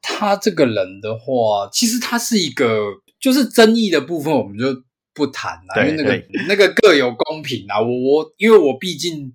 [0.00, 2.80] 他这个人的话，其实他是一个，
[3.20, 4.66] 就是争议的部分我们就
[5.12, 7.80] 不谈了，因为那个那个各有公平啊。
[7.80, 9.34] 我我因为我毕竟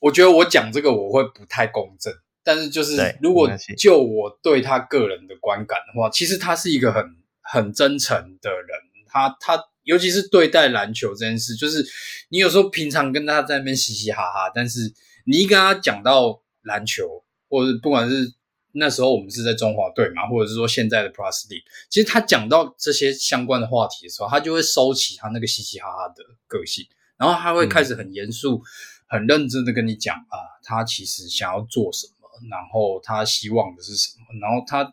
[0.00, 2.12] 我觉得我讲这个我会不太公正，
[2.42, 3.48] 但是就是如果
[3.78, 7.04] 就我对他个人的观感的话，其实他是一个很
[7.40, 8.68] 很真诚的人，
[9.16, 9.64] 他他。
[9.86, 11.86] 尤其是对待篮球这件事，就是
[12.28, 14.92] 你有时候平常跟他在那边嘻嘻哈哈，但是
[15.26, 18.34] 你一跟他讲到篮球，或者不管是
[18.72, 26.84] 那时候我们是在中华队嘛，或者是说现在的 Plus League，其实他讲到这些相关的话题的时候，他就会收起他那个嘻嘻哈哈的个性，
[27.16, 28.66] 然后他会开始很严肃、嗯、
[29.06, 34.92] 很认真的跟你讲啊，他其实想要做什么，然后他希望的是什么，然后他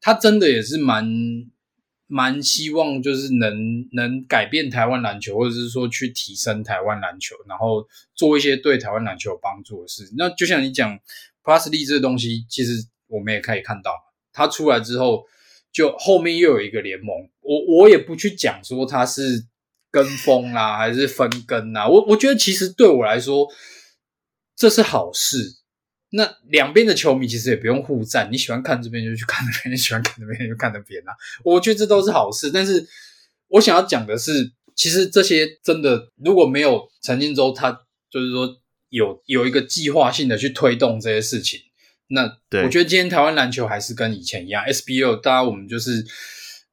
[0.00, 1.08] 他真的也是蛮。
[2.10, 10.10] 蛮希望就是能能改变台湾篮球，或者是说去提升台湾篮球，然后做一些对台湾篮球有帮助的事。
[10.16, 10.98] 那就像你讲
[11.44, 12.72] p l u s l e 这个东西，其实
[13.08, 13.92] 我们也可以看到，
[14.32, 15.24] 它出来之后，
[15.70, 17.14] 就后面又有一个联盟。
[17.42, 19.44] 我我也不去讲说它是
[19.90, 21.86] 跟风啦，还是分跟啦。
[21.86, 23.46] 我我觉得其实对我来说，
[24.56, 25.58] 这是好事。
[26.10, 31.12] 那两边的球迷其实也不用互战，你喜欢看这边就去看那边， 你喜欢看那边就看那边啊。
[31.44, 32.86] 我觉得这都是好事，但是
[33.48, 37.70] 我想要讲的是，其实这些真的如果没有陈金洲，他
[38.10, 38.56] 就是说
[38.88, 41.60] 有有一个计划性的去推动这些事情，
[42.08, 42.22] 那
[42.62, 46.06] 我觉得今天台湾篮球还是跟以前一样，SBO 大家我们就是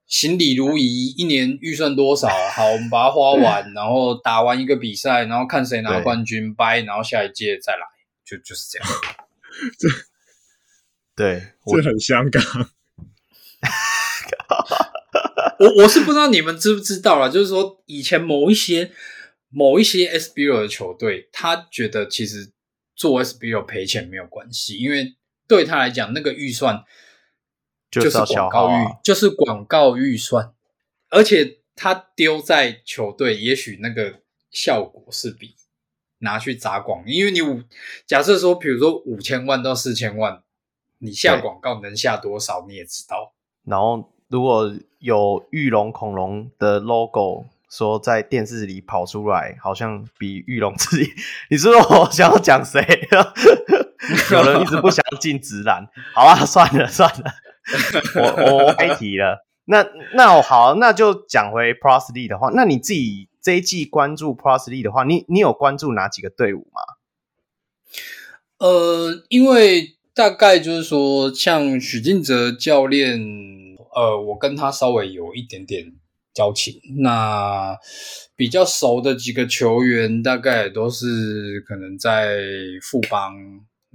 [0.08, 7.80] 行礼如仪，一年预算多少，好，我们把它花完， 然后打完一个比赛，然后看谁拿冠军，掰，然后下一届再来，
[8.26, 8.88] 就就是这样。
[9.80, 9.90] 这
[11.16, 12.44] 对，这很香港。
[15.60, 18.92] 我我是不知道你们知不知道啦，就是说以前某一些
[19.50, 22.52] 某一些 SBL 的球队，他觉得其实
[22.96, 25.16] 做 SBL 赔钱没有关系，因为
[25.48, 26.84] 对他来讲，那个预算
[27.90, 30.54] 就是广告预，啊、就是广告预算，
[31.10, 34.20] 而且他丢在球队，也许那个
[34.52, 35.56] 效果是比。
[36.20, 37.62] 拿去砸广，因为你五
[38.06, 40.42] 假设说，比如说五千万到四千万，
[41.00, 43.34] 你下广告能下多少，你也知道。
[43.66, 51.12] 然后如果有玉龙恐龙的 logo 说在电视里跑出来，好像比玉龙自己，
[51.50, 52.82] 你知道我想要讲谁？
[54.32, 57.34] 有人一直不想进直男，好啊，算了算了，
[58.16, 59.46] 我我开题了。
[59.66, 63.28] 那那好，那就讲回 Plus League 的话，那你自己。
[63.46, 66.82] 这一季关注 Plusly 的话，你你有关注哪几个队伍吗？
[68.58, 73.20] 呃，因为大概就是说，像许晋哲教练，
[73.96, 75.94] 呃，我跟他稍微有一点点
[76.34, 76.82] 交情。
[77.04, 77.78] 那
[78.36, 82.40] 比较熟的几个球员，大概都是可能在
[82.82, 83.32] 富邦。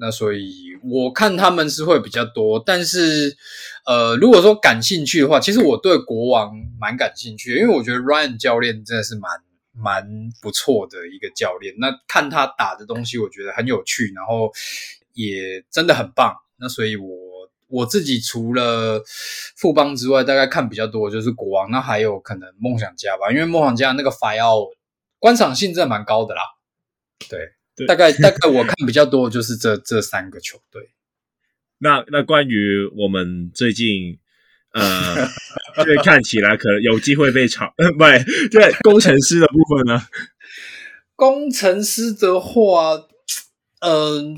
[0.00, 3.36] 那所以我看他们是会比较多，但是
[3.84, 9.30] 呃，如果说感兴趣的话，其实我对国王蛮感兴趣的，因为我觉得 Ryan 教练真的是蛮
[9.72, 11.74] 蛮不错的一个教练。
[11.78, 14.50] 那看他打的东西，我觉得很有趣，然后
[15.12, 16.34] 也真的很棒。
[16.58, 17.14] 那所以我
[17.68, 19.02] 我自己除了
[19.56, 24.70] 富邦之外，大概看比较多就是国王，那还有可能梦想家吧，因为梦想家那个 Fire
[25.18, 26.42] 观赏性真的蛮高的啦，
[27.28, 27.52] 对。
[27.86, 30.90] 大概大概我看比较多的就是这这三个球队。
[31.82, 34.18] 那那关于我们最近
[34.72, 35.26] 呃，
[35.84, 40.02] 对，看起来可能有机会被炒，呃，不对，对，工程师的部分呢？
[41.16, 43.06] 工程师的话，
[43.80, 44.36] 嗯、呃，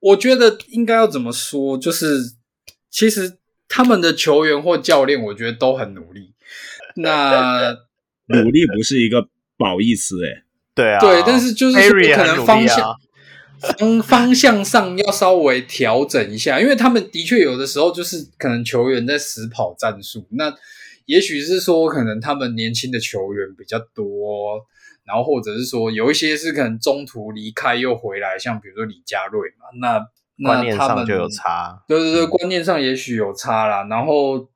[0.00, 1.76] 我觉得应该要怎么说？
[1.76, 2.34] 就是
[2.88, 3.38] 其实
[3.68, 6.32] 他们的球员或教练，我觉得都很努力。
[6.96, 7.76] 那
[8.28, 10.43] 努力不是一个褒义词，诶。
[10.74, 12.96] 对啊，对，但是就是说可能方向
[13.78, 20.52] 方方向上要稍微调整一下，因为他们的确有的时候就是可能球员在死跑战术，那
[21.06, 24.60] 也许是说可能他们年轻的球员比较多，
[25.04, 30.04] 然后或者是说有一些是可能中途离开又回来，像比如说李佳瑞嘛，那
[30.36, 33.86] 那他们观念上就有差，对对对，观念上也许有差啦。
[33.88, 34.48] 然后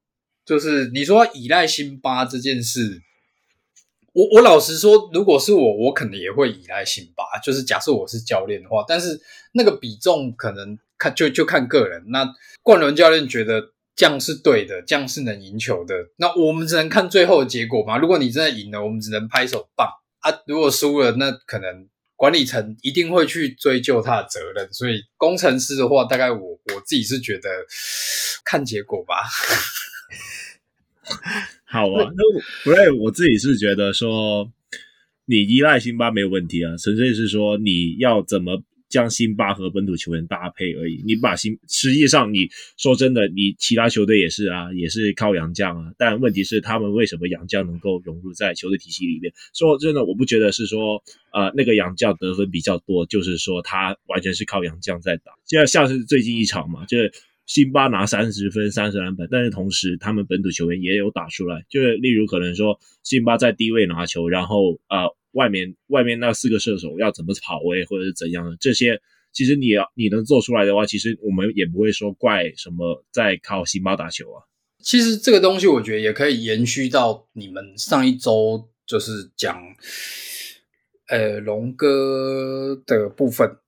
[0.44, 3.02] 就是你说依赖辛巴这件事。
[4.18, 7.22] 我我老实说，如果是我，我可能也会依赖辛巴。
[7.38, 9.20] 就是假设我是教练的话，但是
[9.52, 12.02] 那个比重可能看就就看个人。
[12.08, 12.28] 那
[12.64, 13.62] 冠伦教练觉得
[13.94, 15.94] 这样是对的，这样是能赢球的。
[16.16, 17.96] 那我们只能看最后的结果嘛。
[17.96, 19.88] 如果你真的赢了，我们只能拍手棒
[20.18, 20.36] 啊。
[20.48, 24.68] 如果输了，那可能管理层一定会去追究他的责任。
[24.72, 27.48] 所以工程师的话，大概我我自己是觉得
[28.44, 29.14] 看结果吧。
[31.68, 34.50] 好啊，那我不对，我自己是觉得说，
[35.26, 38.62] 你依赖辛巴没有问题啊，纯粹是说你要怎么。
[38.88, 41.02] 将辛巴和本土球员搭配而已。
[41.04, 42.48] 你把辛，实际上你
[42.78, 45.92] 说真的，你其他球队也是啊，也是靠洋将啊。
[45.98, 49.30] 但问题是，他们为什么洋将能够融入在球队体系里面？
[49.52, 51.02] 说真的，我不觉得是说，
[51.34, 55.32] 呃，那个洋将得分比较多，就是说他完全是靠洋将在打。
[55.46, 57.12] 就像是最近一场嘛，就是
[57.48, 61.66] 辛巴拿三十分、三十篮板，但是同时他们本土球员也有打出来。
[61.68, 65.18] 就是例如可能说，辛巴在低位拿球，然后呃。
[65.32, 68.98] 外面外面那四个射手要怎么跑位，或者是怎样的这些，
[69.30, 74.42] 其实你要你能做出来的话，其实我们也不会说怪什么在靠辛巴打球啊。
[74.82, 79.62] 其实这个东西我觉得也可以延续到你们上一周就是讲，
[81.08, 83.58] 呃，龙哥的部分。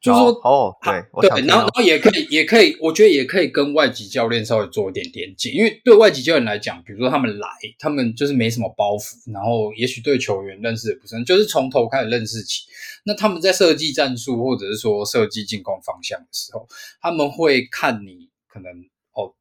[0.00, 7.48] 就是说哦，对对，然后然后也可以也可以，我觉得也可以跟外籍教练稍微做一点连接，因为对外籍教练来讲，比如说他们来，
[7.78, 12.62] 他们就是没什么包袱，然后也许对球员认识也不深，就是从头开始认识起。
[13.04, 16.66] 那他们在设计战术或者是说设计进攻方向的时候，
[17.02, 18.72] 他们会看你可能
[19.12, 19.34] 哦，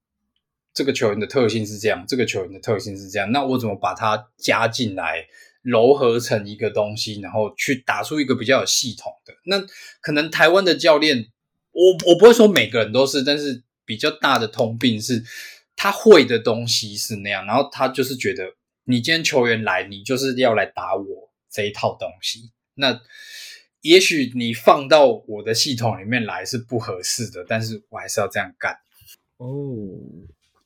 [0.74, 5.26] 这个球员的特性是这样，这个球员的特性是这样，那我怎么把它加进来？
[5.64, 9.34] 糅合成一个东西，然后去打出一个比较有系统的。
[9.45, 9.62] 那
[10.01, 11.28] 可能台湾的教练，
[11.72, 15.22] 我我不会说每个人都是，但是比较大的通病是，
[15.76, 18.53] 他会的东西是那样，然后他就是觉得
[18.86, 22.51] 你今天球员来，你就是要来打我这一套东西。
[22.76, 23.01] 那
[23.82, 28.74] 也许你放到我的系统里面来是不合适的，但是我还是要这样干。
[29.38, 29.45] 哦，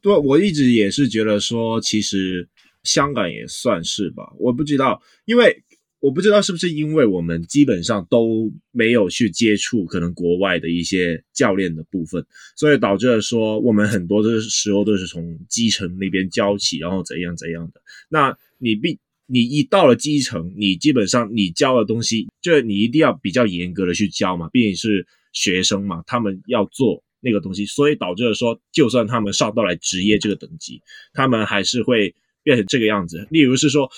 [0.02, 2.48] 对，我一直也是觉得说，其实。
[2.84, 5.64] 香港也算是吧，我不知道，因为
[6.00, 12.26] 我不知道是不是因为我们基本上都没有去接触可能国外的一些教练的部分，
[12.58, 17.82] 所以导致了说我们很多的时候都是从基层那边教起，然后怎样怎样的。
[18.10, 30.82] 那你必你一到了基层，你基本上你教的东西，就你一定要比较严格的去教嘛，毕竟是学生嘛，他们要做那个东西，所以导致了说，就算他们上到来职业这个等级，
[31.14, 32.14] 他们还是会。
[32.44, 33.90] 变成这个样子，例如是说，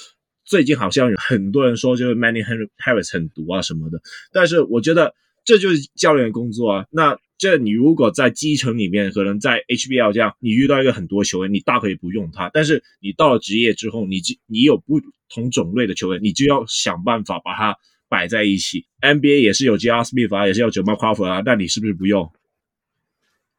[0.45, 3.99] 最近好像有很多人说，就是 Manny Harris 很毒啊什么的，
[4.31, 6.85] 但是我觉得这就是教练的工作啊。
[6.91, 17.75] 那这你如果在基层里面，可能在 HBL 这样，你遇到一个很多球员，你大可以不用他，但是你到了职业之后，你你有不同种类的球员，你就要想办法把它
[18.07, 18.85] 摆在一起。
[19.01, 20.03] NBA 也是有 J.R.
[20.03, 22.31] Smith 啊，也是有 j a m a Crawford 啊，那你是不是不用？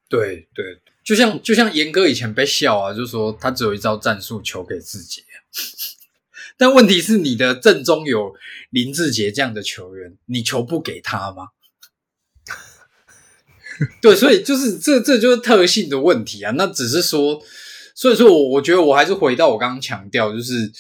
[0.09, 0.65] 对对。
[1.07, 5.23] 就像就像严哥以前被笑啊，就说他只有一招战术，球给志杰。
[6.59, 8.35] 但问题是，你的阵中有
[8.71, 11.51] 林志杰这样的球员，你球不给他吗？
[14.03, 16.51] 对，所以就是这这就是特性的问题啊。
[16.57, 17.41] 那只是说，
[17.95, 20.73] 所以说我我觉得我还是回到我刚刚强调，就是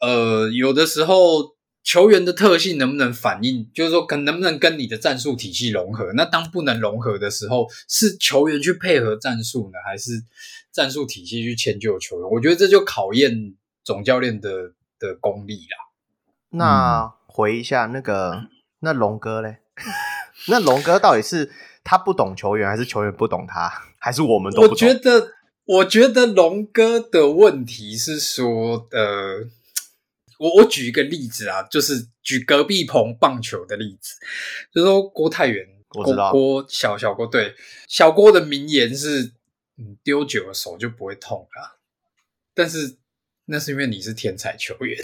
[0.00, 1.53] 呃，有的时候。
[1.84, 6.14] 球员的特性能不能反映，就是说，可能不能跟你的战术体系融合？
[6.14, 10.24] 那当不能融合的时候，是球员去配合战术呢，还是
[10.72, 12.30] 战术体系去迁就球员？
[12.30, 13.54] 我觉得这就考验
[13.84, 15.76] 总教练的的功力啦。
[16.50, 18.46] 那回一下那个，
[18.80, 19.58] 那龙哥嘞？
[20.48, 21.52] 那龙哥到底是
[21.84, 24.72] 他不懂球员，还是球员不懂他，还是我们都不懂？
[24.72, 25.32] 我觉得，
[25.66, 29.50] 我觉得龙哥的问题是说，呃。
[30.38, 34.14] 我我举一个例子啊，就是举隔壁棚棒球的例子，
[34.72, 37.54] 就是说郭泰源，我知道郭小小郭，对，
[37.88, 39.32] 小郭的名言是，
[39.78, 41.78] 嗯，丢久了手就不会痛了，
[42.52, 42.96] 但是
[43.46, 45.02] 那是因为你是天才球员，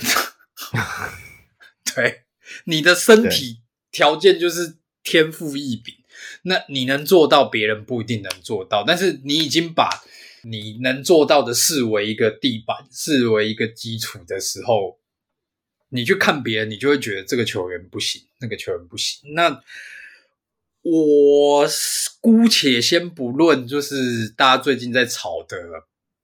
[1.95, 2.23] 对，
[2.65, 3.61] 你的身体
[3.93, 5.95] 条件就是天赋异禀，
[6.43, 10.03] 那你能做到，别人不一定能做到，但是你已经把
[10.43, 15.00] 你能做到的视为一个地板，视为一个基础的时候。
[15.93, 19.35] 你去看别人，你就会觉得这个球员不行，那个球员不行。
[19.35, 19.61] 那
[20.83, 21.69] 我
[22.21, 25.57] 姑且先不论，就是大家最近在吵的，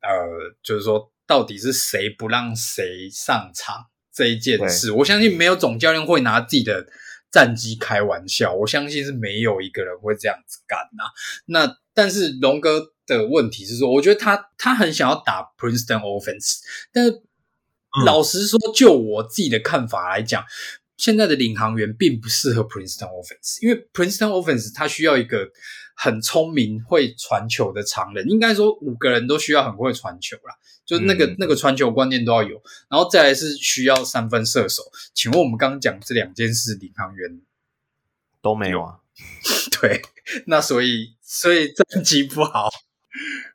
[0.02, 6.86] 呃，就是说到底是谁不让谁上场这一件事，我相信没有总教练会拿自己的
[7.32, 11.10] 战绩开玩笑，我相信是没有一个人会这样子干呐、啊。
[11.46, 16.60] 那但是龙哥的问题是说，我觉得他他很想要打 Princeton offense，
[16.92, 17.22] 但是。
[18.04, 20.44] 老实说，就我自己的看法来讲，
[20.96, 25.50] 现在的领航员并不适合 Princeton Offense，因为 Princeton Offense 它需要一个
[25.94, 34.82] 很聪明、会传球的常人，应该说五个人都需要很会传球啦，就那个、嗯、那个传球观念都要有，然后再来是需要三分射手。
[35.14, 37.40] 请问我们刚刚讲这两件事，领航员
[38.42, 38.98] 都没有啊？
[39.80, 40.02] 对，
[40.46, 42.68] 那所以所以战绩不好，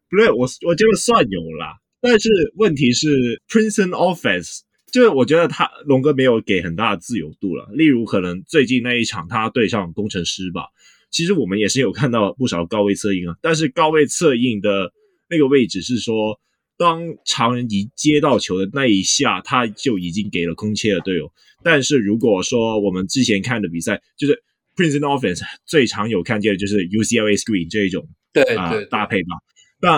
[0.10, 1.81] 不对，我我觉得算有啦。
[2.02, 7.70] 但是问题是，Princeton Office，就是我觉得他龙哥没有给很大的自由度了。
[7.74, 10.66] 例如，可能最近那一场他对上工程师吧，
[11.12, 13.36] 其实我们也是有看到不少高位策应啊。
[13.42, 14.92] 但是高位策应的
[15.30, 16.40] 那个位置是说，
[16.78, 21.32] 当常人一接到球的那一下，他就已经给了空切的队友。
[21.64, 24.42] 但是如果说我们之前看的比赛，就是
[24.76, 29.38] Princeton offense 最常有看见的就是 UCLA screen 这一种对对，呃、搭配吧。
[29.80, 29.98] 那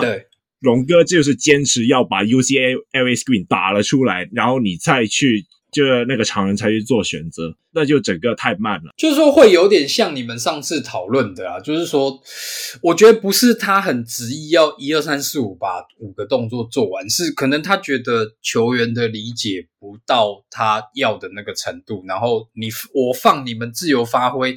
[0.64, 8.92] 龙哥就是坚持要把 UCLA screen 打了出来，然后你再去就是那个常人才去做选择，那就整个太慢了。
[8.96, 12.18] 就是说会有点像你们上次讨论的啊，就是说，
[12.80, 24.56] 我觉得不是他很执意要一二三四五把五个动作做完，是可能他觉得球员的理解不到他要的那个程度，然后你我放你们自由发挥，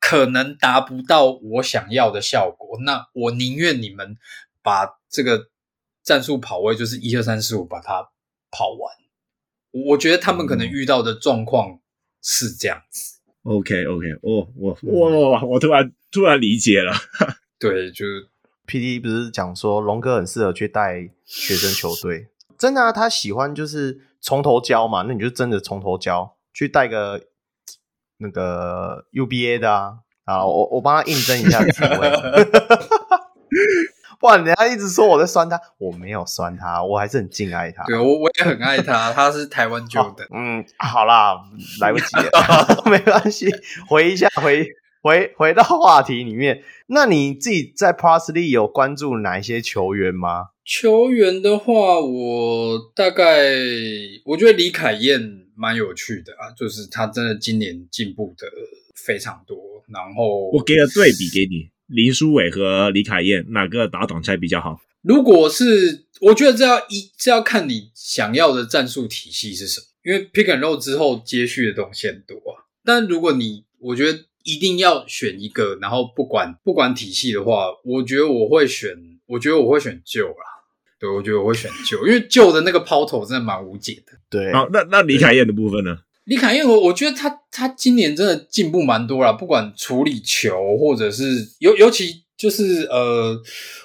[0.00, 4.16] 可能达不到我想要的效果，那我宁愿你们。
[4.66, 4.84] 把
[5.16, 5.48] 这个
[6.02, 8.10] 战术跑位就是一二三四五把它
[8.50, 8.94] 跑完，
[9.70, 11.80] 我觉得他们可能遇到的状况
[12.22, 13.20] 是这样子。
[13.44, 16.92] OK OK，哦，我我我我突然突然理解了。
[17.58, 18.28] 对，就是
[18.66, 27.28] PD 不是讲说龙哥很适合去带学生球队，真的啊，他喜欢就是从头教嘛，那你就真的从头教，去带个
[28.18, 32.12] 那个 UBA 的啊，啊，我我帮他应征一下职位。
[34.26, 34.36] 哇！
[34.36, 37.84] 人家一直说我在酸他，我没有酸他，我还是很敬爱他。
[37.84, 40.26] 对，我我也很爱他， 他是台湾 Jordan。
[40.34, 41.36] 嗯，好啦，
[41.80, 43.48] 来不及了， 没关系，
[43.88, 44.66] 回一下，回
[45.00, 46.62] 回回到话题里面。
[46.88, 50.48] 那你自己在 League 有关注哪一些球员吗？
[50.64, 53.24] 球员的话，我大概
[54.24, 55.20] 我觉得李凯燕
[55.54, 58.48] 蛮有趣的啊，就是他真的今年进步的
[58.96, 59.56] 非常多。
[59.86, 61.70] 然后我给了对比给你。
[61.86, 64.80] 林书伟和李凯燕哪个打挡拆比较好？
[65.02, 72.66] 如果是，我觉得这要一这要看你想要的战术体系是什么，因为 pick and roll 之后接续的东西很多啊。
[72.84, 80.56] 但如果你我觉得一定要选一个，然后不管不管体系的话，我觉得我会选，我觉得我会选旧啦。
[80.98, 84.12] 对，我觉得我会选旧，因为旧的那个抛投真的蛮无解的。
[84.30, 85.98] 对，好，那那李凯燕的部分呢？
[86.26, 91.24] 李凯燕，我我觉得他他今年真的进步蛮多了，不管处理球，或者是
[91.60, 93.40] 尤尤其就是呃，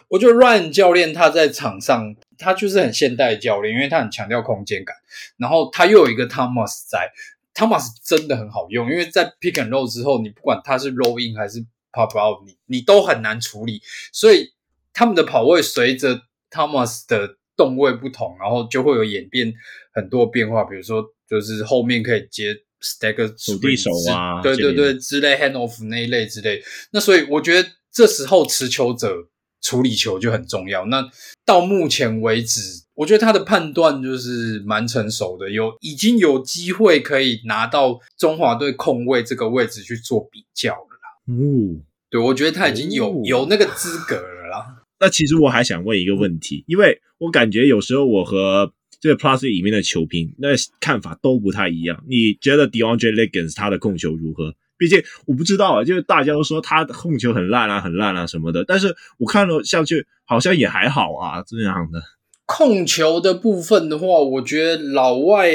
[0.07, 4.95] 我觉得 Ryan 教练他在场上，他就是很现代教练，因为他很强调空间感，
[5.37, 7.11] 然后他又有一个 Thomas 在
[7.53, 14.51] ，Thomas 真的很好用，因为在 Pick and Roll 之后，你不管他是 Roll In 还是 Pop Out，你你都很难处理，所以
[14.93, 19.53] 他们的跑位随着 Thomas 的动位不同，然后就会有演变
[19.93, 21.05] 很多变化，比如说。
[21.31, 26.61] 就是后面可以接 stack 手臂手啊，对对对，之类 hand off 那一类之类。
[26.91, 29.15] 那所以我觉得这时候持球者
[29.61, 30.85] 处理球就很重要。
[30.87, 31.09] 那
[31.45, 32.59] 到目前为止，
[32.95, 41.33] 我觉得他的判断就是蛮成熟的，有已经有机会可以拿到中华队控卫这个位置去做比较了啦。
[41.33, 41.79] 哦，
[42.09, 44.83] 对，我觉得他已经有有那个资格了啦。
[44.99, 48.71] 那其实我还想问一个问题，因为我感觉有时候我和
[49.01, 50.49] 这个 Plus 里面的球评，那
[50.79, 52.01] 看法都不太一样。
[52.07, 54.55] 你觉得 DeAndre Liggins 他的控球如何？
[54.77, 58.63] 毕竟我不知道啊，就是大家都说他控球很烂啊，很烂啊什么的。
[58.63, 62.01] 但是我看了上去好像也还好啊，这样的。
[62.45, 65.49] 控球的部分的话，我觉得老外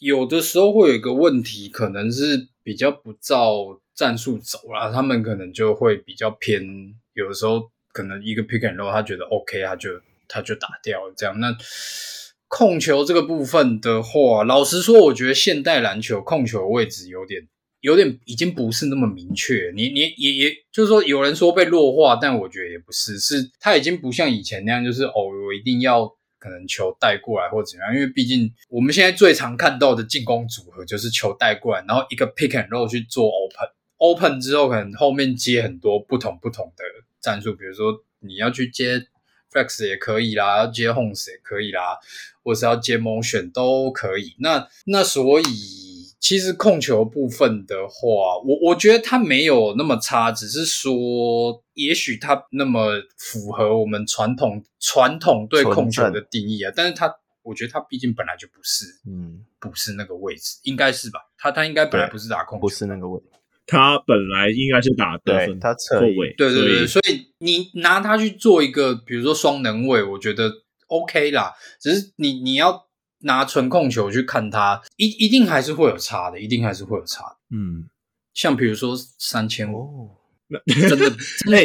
[0.00, 6.62] 有的时候会有一个问题，可能是比较不照战术走啦，他们可能就会比较偏。
[7.14, 9.90] 有的时候可能一个 pick and roll，他觉得 OK，他就
[10.26, 11.38] 他就打掉这样。
[11.38, 11.54] 那
[12.48, 17.46] 控球这个部分的话，老实说，我觉得现代篮球控球位置有点、
[17.80, 19.70] 有点已经不是那么明确。
[19.76, 26.06] 你、你、也、也就是说，有人说被弱化，但我觉得也不是，是它已经不像以前那样，就是哦，我一定要
[26.38, 27.94] 可能球带过来或怎样。
[27.94, 36.84] 因为毕竟我们现在最常看到的进攻组合就是球带过来，然后一个 pick and roll 去做 open，open 之后可能后面接很多不同不同的
[37.20, 39.06] 战术，比如说你要去接。
[39.52, 41.98] Flex 也可以啦，要接 homes 也可以啦，
[42.42, 44.34] 或是要接 motion 都可以。
[44.38, 45.44] 那那所以
[46.20, 56.72] 其实控球部分的话，我我觉得它没有那么差，只是说也许它那么符合我们传统传统对控球的定义啊。
[56.74, 61.20] 但是它，我觉得他毕竟本来就不是，嗯，不是那个位置，应该是吧？
[61.38, 63.37] 他他应该本来不是打控球，不是那个位置。
[63.70, 70.50] 他本来应该是打得分，他侧位，对对对，所以你拿他去做一个，比如说双能位，我觉得
[70.86, 71.52] OK 啦。
[71.78, 72.86] 只是你你要
[73.20, 77.36] 拿纯控球去看他，一一定还是会有差的，一定还是会有差的。
[77.50, 77.90] 嗯，
[78.32, 80.12] 像比如说三千五，
[80.48, 80.58] 那
[80.88, 81.06] 真的，
[81.52, 81.64] 哎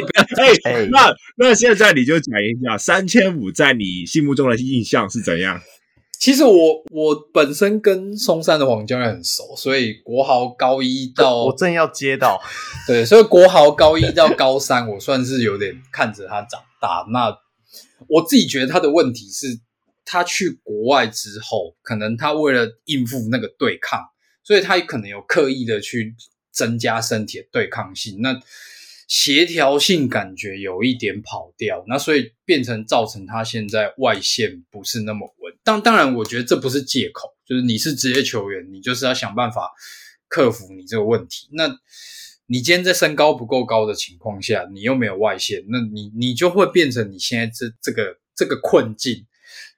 [0.66, 5.62] 哎，那那现在你就讲一下三千五在你心目中的印象是怎样？
[6.24, 12.42] 其实我我本身跟松山的黄教练很熟，所以国豪高一到我正要接到，
[12.88, 17.06] 对，所以国豪高一到高三，我算是有点看着他长大。
[17.12, 17.38] 那
[18.08, 19.60] 我自己觉得他的问题是，
[20.06, 24.00] 他去国外之后，可能他为了应付那个对抗，
[24.46, 26.16] 所以他可能有刻意的去
[26.54, 28.22] 增加身体的对抗性。
[28.22, 28.40] 那
[29.08, 35.54] 协调性感觉有一点跑掉，那所以变成造成他现在外线不是那么稳。
[35.64, 39.72] 当当然，我觉得这不是借口，就是你是职业球员，你就是要想办法
[40.28, 41.48] 克服你这个问题。
[41.52, 41.68] 那
[42.48, 49.26] 你今天在身高不够高的情况下，你又没有外线，那你你就会变成你现在这这个这个困境。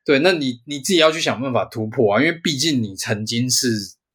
[0.03, 3.69] 对，那你你自己要去想办法突破啊，因为毕竟你曾经是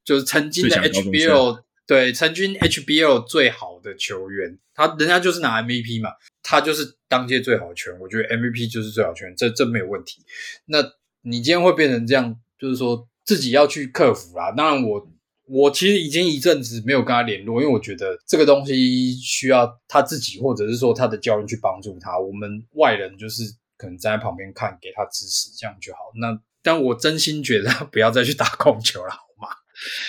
[0.04, 1.62] 就是曾经的 HBL。
[1.90, 6.10] 对，成军 HBL 最好的球员，他人家就是拿 MVP 嘛，
[6.40, 8.00] 他就是当届最好的球员。
[8.00, 10.24] 我觉得 MVP 就是最好的球员，这这没有问题。
[10.66, 10.78] 那
[11.22, 14.52] 你今天会变成这样，就是说自己要去克服啦。
[14.52, 15.04] 当然我，
[15.48, 22.16] 我其实已经一阵子没有跟他联络，因为我觉得这个东西需要他自己，或者是说他的教练去帮助他。
[22.16, 23.42] 我们外人就是
[23.76, 25.98] 可能站在旁边看，给他支持，这样就好。
[26.20, 29.12] 那但我真心觉得不要再去打控球了。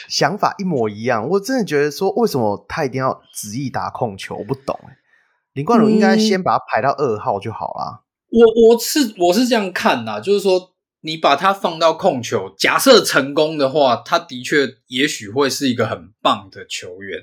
[0.08, 4.36] 想法一模一样，我真的觉得说，为什么他一定要执意打控球？
[4.36, 4.98] 我不懂哎。
[5.54, 8.04] 林冠儒应该先把他排到二号就好啦。
[8.32, 17.20] 嗯、我我是我是这样看呐，就是说你把他放到控球，假设成功的话，他的确也许会是一个很棒的球员。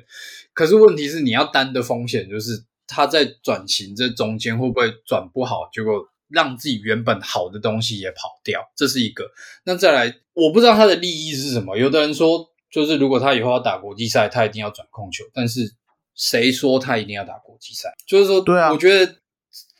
[0.52, 5.94] 可是问题是，你要担的风险就是他在转型这中间会不会转不好，结果
[6.28, 9.30] 让自己原本好的东西也跑掉，这是一个。
[9.64, 10.14] 那再来。
[10.40, 11.76] 我不知道他的利益是什么。
[11.76, 15.24] 有的人说，就是如果他以后要打国际赛，他一定要转控球。
[15.34, 15.74] 但是
[16.14, 17.92] 谁说他一定要打国际赛？
[18.06, 19.16] 就是说，对啊，我觉得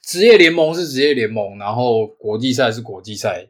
[0.02, 3.46] 职业联盟是职业联盟，然后国际赛是国际赛。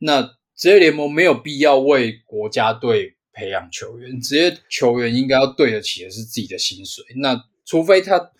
[0.00, 0.22] 那
[0.56, 7.04] 职业联盟没有必要为国家队培养球员，职业球员应该要对得起的是自己的薪水。
[7.18, 8.32] 那除非他，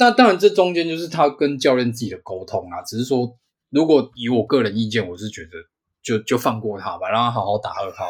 [0.00, 2.82] 那当然这中间就是他跟教练自己的沟通啊。
[2.82, 3.38] 只是说，
[3.70, 5.50] 如果以我个人意见，我是觉得。
[6.02, 8.06] 就就放过他吧，让他好好打二号。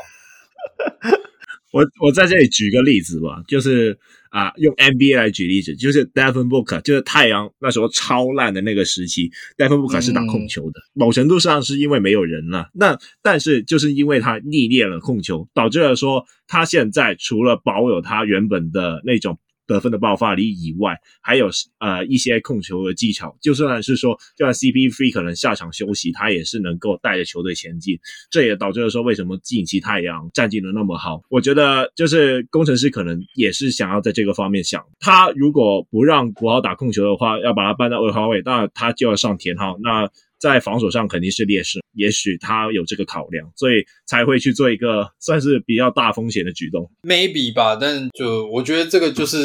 [1.74, 3.98] 我我在这里举个例子吧，就是
[4.30, 9.28] 啊，用 NBA 来举例子，就是 Devin Booker，就是太阳那时候超烂的那个时期
[9.58, 12.70] ，Devin Booker 是打控球的，嗯、某程度上是因为没有人了。
[12.74, 19.36] 那但是就是因为他逆练了控球，导致了说他现在除了保有他原本的那种。
[19.74, 21.48] 得分的爆发力以外，还有
[21.78, 23.36] 呃一些控球的技巧。
[23.40, 27.98] 就算是说，就算 CP3 可能下场休息，他也是能够带着球队前进。
[28.30, 31.22] 这也导致了说，为什么近期太阳战绩能那么好？
[31.28, 39.76] 我觉得就是工程师可能也是想要在这个方面想，他如果不让国豪打控球的话，要把他搬到二号位，那他就要上田号。
[39.82, 40.10] 那
[40.40, 47.76] 在防守上肯定是劣势，也许他有这个考量，所以才会去做一个 算是比较大风险的举动，maybe 吧。
[47.76, 49.38] 但就我觉得这个就是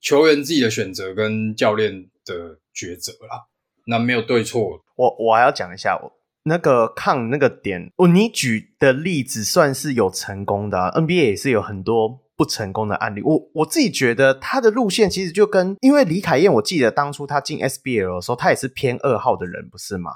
[0.00, 3.46] 球员自己的选择跟教练的抉择啦，
[3.86, 4.82] 那没有对错。
[4.96, 6.12] 我我还要讲一下，我
[6.42, 13.20] 那个抗那个点，哦，你举的例子算是有成功的啊，NBA 也是有很多不成功的案例。
[13.22, 20.12] 我我自己觉得他的路线其实就跟，因为李凯燕，我记得当初他进 SBL 的时候，他也是偏二号的人，不是吗？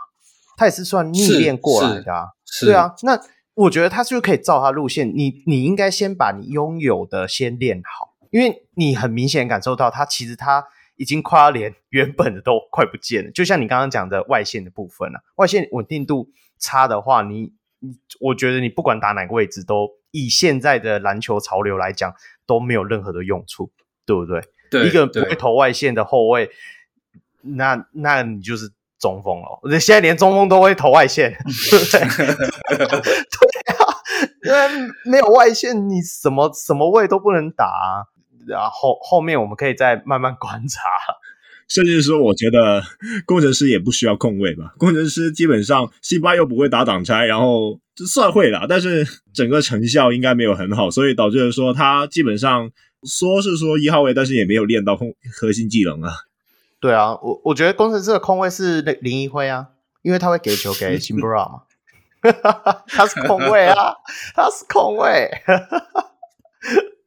[0.56, 2.28] 他也是算逆练过来的啊，
[2.60, 2.94] 对啊。
[3.02, 3.20] 那
[3.54, 10.64] 我觉得他就可以照他路线，你你应该先把你拥有的先练好，因为你很明显感受到他其实他
[10.94, 13.30] 已经快要连原本的都快不见了。
[13.32, 16.28] 就像你刚刚讲的外线的部分啊，外线稳定度
[16.60, 19.88] 差的话，你你我觉得你不管打哪个位置都。
[20.12, 22.14] 以现在的篮球潮流来讲，
[22.46, 23.72] 都没有任何的用处，
[24.06, 24.40] 对不对？
[24.70, 26.48] 对，一个不会投外线的后卫，
[27.40, 29.78] 那那你就是中锋了。
[29.80, 31.36] 现在连中锋都会投外线，
[31.70, 32.00] 对不对？
[32.86, 33.84] 对啊，
[34.46, 38.06] 因为没有外线，你什么什么位都不能打啊。
[38.46, 40.80] 然后后面我们可以再慢慢观察。
[41.74, 42.82] 甚至说，我觉得
[43.24, 44.74] 工程师也不需要控位吧。
[44.76, 52.70] 工程师基本上辛巴又不会打挡拆，然后就算会啦，但是整个成效应该没有很好，所以导致了说他基本上
[53.04, 56.12] 说是说一号位，但是也没有练到控核心技能啊。
[56.78, 59.68] 对啊，我我觉得工程师的控位是林一辉啊，
[60.02, 61.62] 因为他会给球给辛布拉嘛，
[62.88, 63.94] 他是控位啊，
[64.34, 65.30] 他是控卫。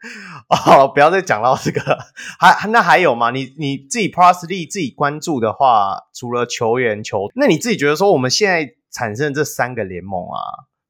[0.49, 1.82] 哦，不要再讲到这个，
[2.39, 3.32] 还那还有吗？
[3.32, 10.39] 你你自己 Plus 力自己关注的话，除了球员球，那你自己觉得说我们现在产生这三个联盟啊，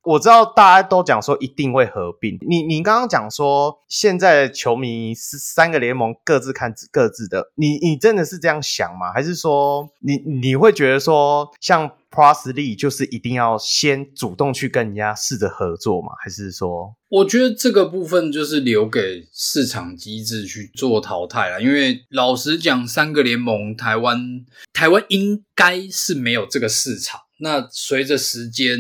[0.06, 2.38] 我知道大家都讲说一定会合并。
[2.42, 9.12] 你你刚刚讲说现在的球迷是三个联盟各自看各自的，你你真的是这样想吗？
[9.12, 16.10] 还是说你你会觉得说像 Plus League 就是一定要先主动去跟人家试着合作吗？
[16.24, 16.96] 还是说？
[17.10, 27.22] 我觉得这个部分就是留给市场机制去做淘汰了，因为老实讲，三个联盟台湾台湾应该是没有这个市场。
[27.40, 28.80] 那随着时间，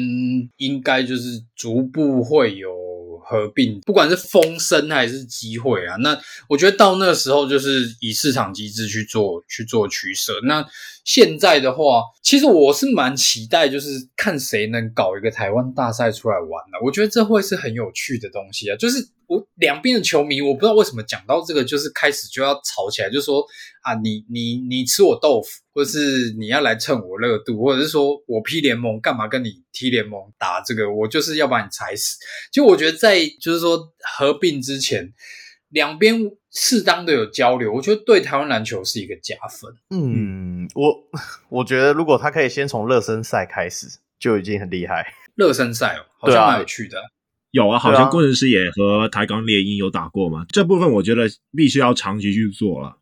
[0.57, 2.69] 应该就是逐步会有
[3.23, 5.95] 合并，不管是风声还是机会啊。
[5.97, 10.39] 那我觉得到那时候，就是以市场机制去做去做取舍。
[10.43, 10.65] 那
[11.03, 16.79] 现在的话，其实我是蛮期待，就是看谁能搞一个台湾大赛出来玩的。
[16.83, 19.09] 我觉得这会是很有趣的东西啊，就是。
[19.27, 23.43] 我两边的球迷，我不知道为什么讲到这个，就是开始就要吵起来，就说
[23.85, 32.17] 啊，你你你吃我豆腐，或者是你要来蹭我热度，或者是说我 P 联盟干嘛跟你 T 联盟打这个，我就是要把你踩死。
[32.51, 35.13] 就我觉得在就是说合并之前，
[35.69, 39.71] 两边适当的有交流，我觉得对台湾篮球是一个加分。
[39.91, 40.95] 嗯，我
[41.49, 45.13] 我觉得如果他可以先从热身赛开始，就已经很厉害。
[45.35, 46.97] 热身赛哦，好像蛮有趣的。
[47.51, 50.39] 有啊，好像工程师也和台钢猎鹰有打过嘛。
[50.39, 52.97] 啊、这部分我觉得必须要长期去做了，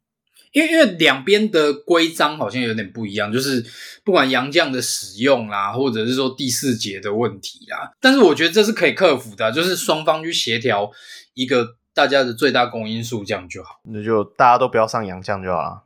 [0.54, 3.66] 因为因为两边的规章好像有点不一样，就是
[4.06, 10.90] 不管洋将的使用啦，或者是说第四节的问题啦，但是我觉得这是可以克服的，就是双方去协调
[11.34, 13.82] 一个大家的最大公因数，这样就好。
[13.84, 15.84] 那就大家都不要上洋将就好了。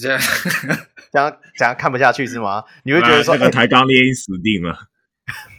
[0.00, 0.20] 这样
[1.12, 2.64] 这样这样看不下去是吗？
[2.84, 4.88] 你会觉得说、啊、那个台钢猎鹰死定了？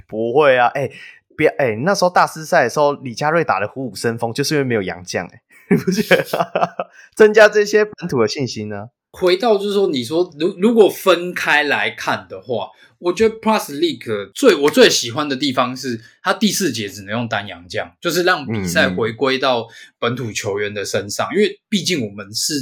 [0.07, 0.91] 不会啊，哎、欸。
[1.37, 6.87] 别哎、欸，那时候大师赛的时候，李佳瑞打的虎虎生风，就是因为没有洋将哎，你不觉得？
[7.15, 8.89] 增加这些本土的信心呢？
[9.11, 12.69] 回到就是说，你说如如果分开来看的话。
[12.99, 19.65] 我觉得 Plus League 最我最喜欢的地方是，它第四节只能用单洋将，就是让比赛回归到
[19.97, 21.27] 本土球员的身上。
[21.29, 22.53] 嗯嗯，因为毕竟我们是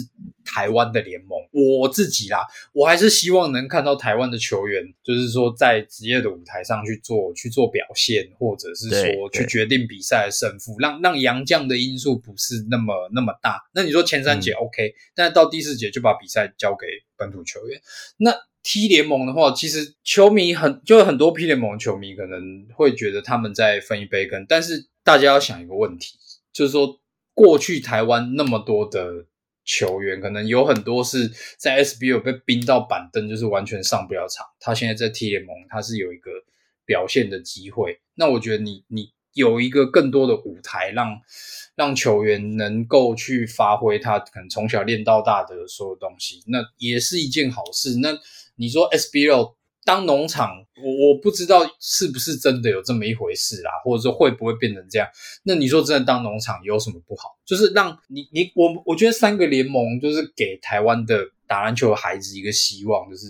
[0.45, 13.59] 台湾的联盟，我自己啦，我还是希望能看到台湾的球员，就是说在职业的舞台上去做去做表现，或者是说去决定比赛的胜负，让让洋将的因素不是那么那么大。
[13.73, 16.85] 那你说前三节 OK，嗯，但是到第四节就把比赛交给
[17.17, 17.81] 本土球员，
[18.17, 18.31] 那。
[18.70, 26.18] T 联盟的话，其实球迷很就很多 P 联盟球迷可能会觉得他们在分一杯羹，但是大家要想一个问题，
[26.51, 26.99] 就是说
[27.34, 29.26] 过去台湾那么多的
[29.63, 34.45] 球员，可能有很多是在 SBL 被冰到板凳，就是完全上不了场。
[34.59, 36.30] 他现在在 T 联盟，他是有一个
[36.86, 38.01] 表现的机会。
[38.15, 47.99] 那我觉得你你有一个更多的舞台让，让让球员能够去发挥他可能从小练到大的所有东西，那也是一件好事。
[48.01, 48.09] 那
[48.58, 49.55] 你说 SBL
[49.86, 50.49] 当农场，
[50.84, 55.08] 我我不知道是不是真的有这么一回事啦，或者说会不会变成这样？
[55.43, 57.38] 那你说真的当农场有什么不好？
[57.45, 63.28] 就是让你你我我觉得三个联盟就是给台湾的打篮球的孩子一个希望，就是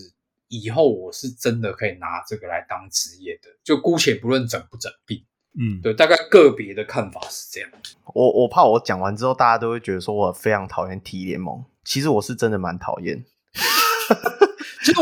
[0.47, 5.23] 以后我是真的可以拿这个来当职业的，就姑且不论整不整病，
[5.59, 7.69] 嗯，对，大概个别的看法是这样。
[8.15, 13.23] 我我怕我讲完之后，大家都会觉得说我非常讨厌 T 联盟，其实我是真的蛮讨厌。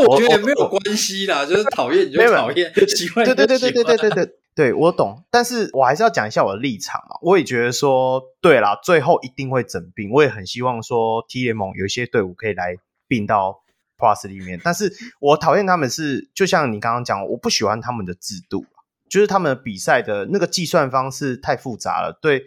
[0.02, 5.24] 我觉得没有关系啦，就是讨厌你就讨厌，喜欢对对对对对对对，对我懂。
[5.30, 7.16] 但是我还是要讲一下我的立场嘛。
[7.22, 10.10] 我也觉得说，对啦，最后一定会整并。
[10.10, 12.76] 我也很希望说，T 联盟有一些队伍可以来
[13.08, 13.62] 并到
[13.98, 14.60] Plus 里面。
[14.62, 18.66] 但是我讨厌他们是，就像你刚刚讲，我不喜欢他们的制度，
[19.08, 22.18] 就是他们比赛的那个计算方式太复杂了。
[22.20, 22.44] 对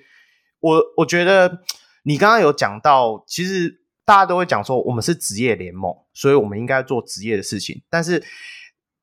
[0.59, 1.59] 我，我觉得
[2.03, 3.78] 你刚刚有讲到，其实。
[4.09, 7.79] 大家都会讲说，我们是职业联盟，所以我们应该做职业的事情。
[7.91, 8.23] 但是，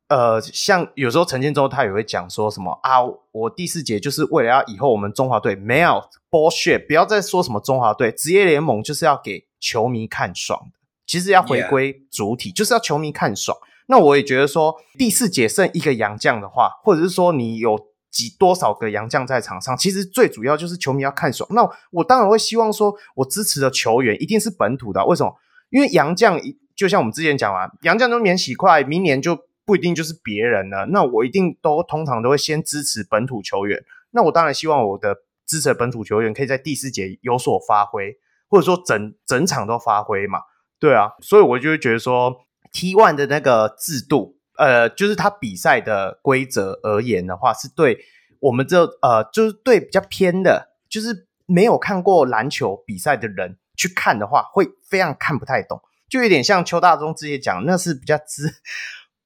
[0.09, 2.99] 呃，像有时候陈建州他也会讲说什么啊，
[3.31, 13.57] 我第四节就是为了要以后我们中华队没有 bullshit，不要再说什么中华队职业联盟就是要给球迷看爽的，其实要回归主体.就是要球迷看爽。
[13.87, 17.79] 那我也觉得说，第四节剩一个洋将的话，或者是说你有。
[18.17, 21.47] 几多少个洋将在场上，其实最主要就是球迷要看爽。
[21.53, 25.05] 那我当然会希望说，我支持的球员一定是本土的。
[25.05, 25.37] 为什么？
[25.69, 26.41] 因为洋将
[26.75, 30.87] 就像我们之前讲完，洋将都免洗快，明年就不一定就是别人了。
[30.87, 33.85] 那我一定都通常都会先支持本土球员。
[34.13, 35.15] 那我当然希望我的
[35.47, 38.17] 支持本土球员可以在第四节有所发挥，
[38.49, 40.39] 或者说整整场都发挥嘛。
[40.81, 42.35] 对啊，所以我就会觉得说
[42.73, 44.36] ，T one 的那个制度。
[44.59, 47.99] 呃，就是他比赛的规则而言的话，是对
[48.41, 58.53] 我们这呃，就是对比较偏的，就是没有看过篮球比赛的人去看的话，会非常看不太懂，就有点像邱大中之前讲，那是比较知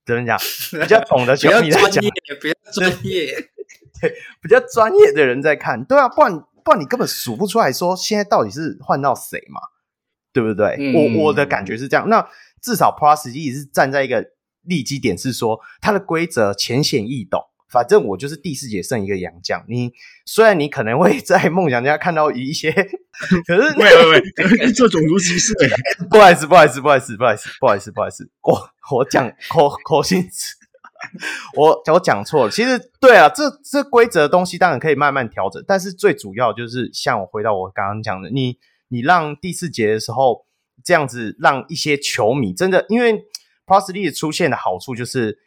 [0.06, 0.38] 怎么讲，
[0.80, 2.10] 比较懂的球迷在讲，比较专业，
[2.40, 3.32] 比较专业，
[4.00, 9.60] 对，比较专业的人在看，对啊，不然不然你根本数不出来说现在到底是换到谁嘛，
[10.32, 10.76] 对不对？
[10.78, 12.26] 嗯、我我的感觉是这样，那
[12.60, 14.24] 至少 Plus 也是站在一个
[14.70, 17.42] 利基点，是说它的规则浅显易懂。
[17.68, 19.64] 反正我就是第四节剩一个洋将。
[19.68, 19.92] 你
[20.26, 22.72] 虽然你可能会在梦想家看到一些，
[23.46, 24.22] 可是喂喂
[24.58, 25.54] 喂， 做种族歧视，
[26.10, 30.56] 不好意思，不好意思，不好意思，不好意思，不好意思，不好意思，我我讲口口心词，
[31.56, 32.50] 我我讲错了。
[32.50, 38.58] 其实对啊，这这规则的东西当然可以慢慢调整，但是最主要就是像我回到我刚刚讲的，你
[38.88, 40.44] 你让第四节的时候
[40.84, 43.22] 这样子让一些球迷真的，因为
[43.78, 45.38] League 出现的好处就是。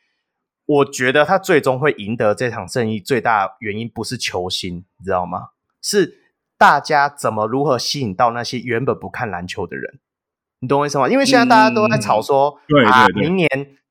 [0.65, 5.49] 我觉得他最终会赢得这场胜利，最大原因不是球星，你知道吗？
[5.81, 6.19] 是
[6.57, 9.99] 大家怎么如何吸引到那些原本不看篮球的人，
[10.59, 11.09] 你懂我意思吗？
[11.09, 12.57] 因为现在大家都在吵说，
[12.89, 13.49] 啊，明年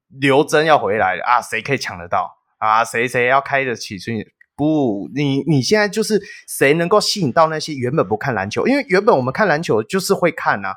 [0.08, 2.82] 刘真要回来了啊，谁可以抢得到啊？
[2.82, 3.98] 谁谁要开得起？
[3.98, 4.24] 所以
[4.56, 8.66] 不，你你现在就是谁能够吸引到那些原本不看篮球？
[8.66, 10.76] 因为原本我们看篮球就是会看啊，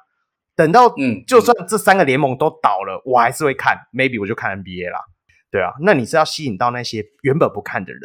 [0.55, 4.99] 等到嗯，就算这三个联盟都倒了，我还是会看，maybe 我就看 NBA 啦。
[5.51, 8.01] 对啊，那你是要吸引到那些原本不看的人。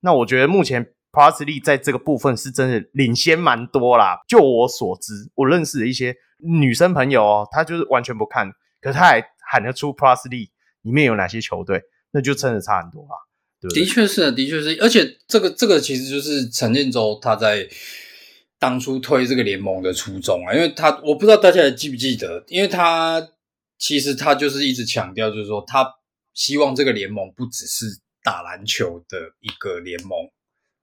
[0.00, 4.20] 那我觉得目前 League 在这个部分是真的领先蛮多啦。
[4.28, 8.50] 就我所知，我认识的一些女生朋友哦，她就是完全不看，
[8.80, 10.50] 可是她还喊得出 League
[10.82, 11.82] 里面有哪些球队，
[12.12, 13.16] 那就真的差很多啦。
[13.60, 13.82] 对对？
[13.82, 17.68] 的确是，的确是，而且这个这个其实就是陈建州他在
[18.58, 23.30] 当初推这个联盟的初衷啊，因为他我不知道大家还记不记得，因为他
[23.78, 25.86] 其实他就是一直强调，就是说他。
[26.36, 27.86] 希望这个联盟不只是
[28.20, 30.18] 打篮球的一个联盟，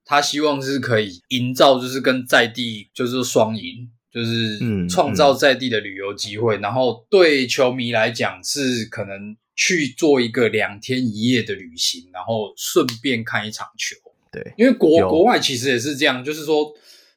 [0.06, 4.58] 他希望是可以营造，就是跟在地就是双赢，就是
[4.88, 13.98] 创造在地的旅游机会，嗯嗯、然后对球迷来讲是可能去做一个两天一夜的旅行，然后顺便看一场球。
[14.32, 16.74] 对，因为国国外其实也是这样，就是说。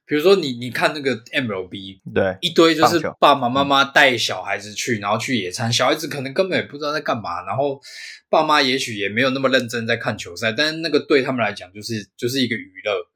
[0.06, 7.80] 比如说你，你看那个 MLB，对，一堆就是爸爸妈妈带小孩子去，然后去野餐，小孩子可能根本也不知道在干嘛，然后
[8.28, 13.10] 爸妈也许也没有那么认真在看球赛，但是那个对他们来讲就是就是一个娱乐。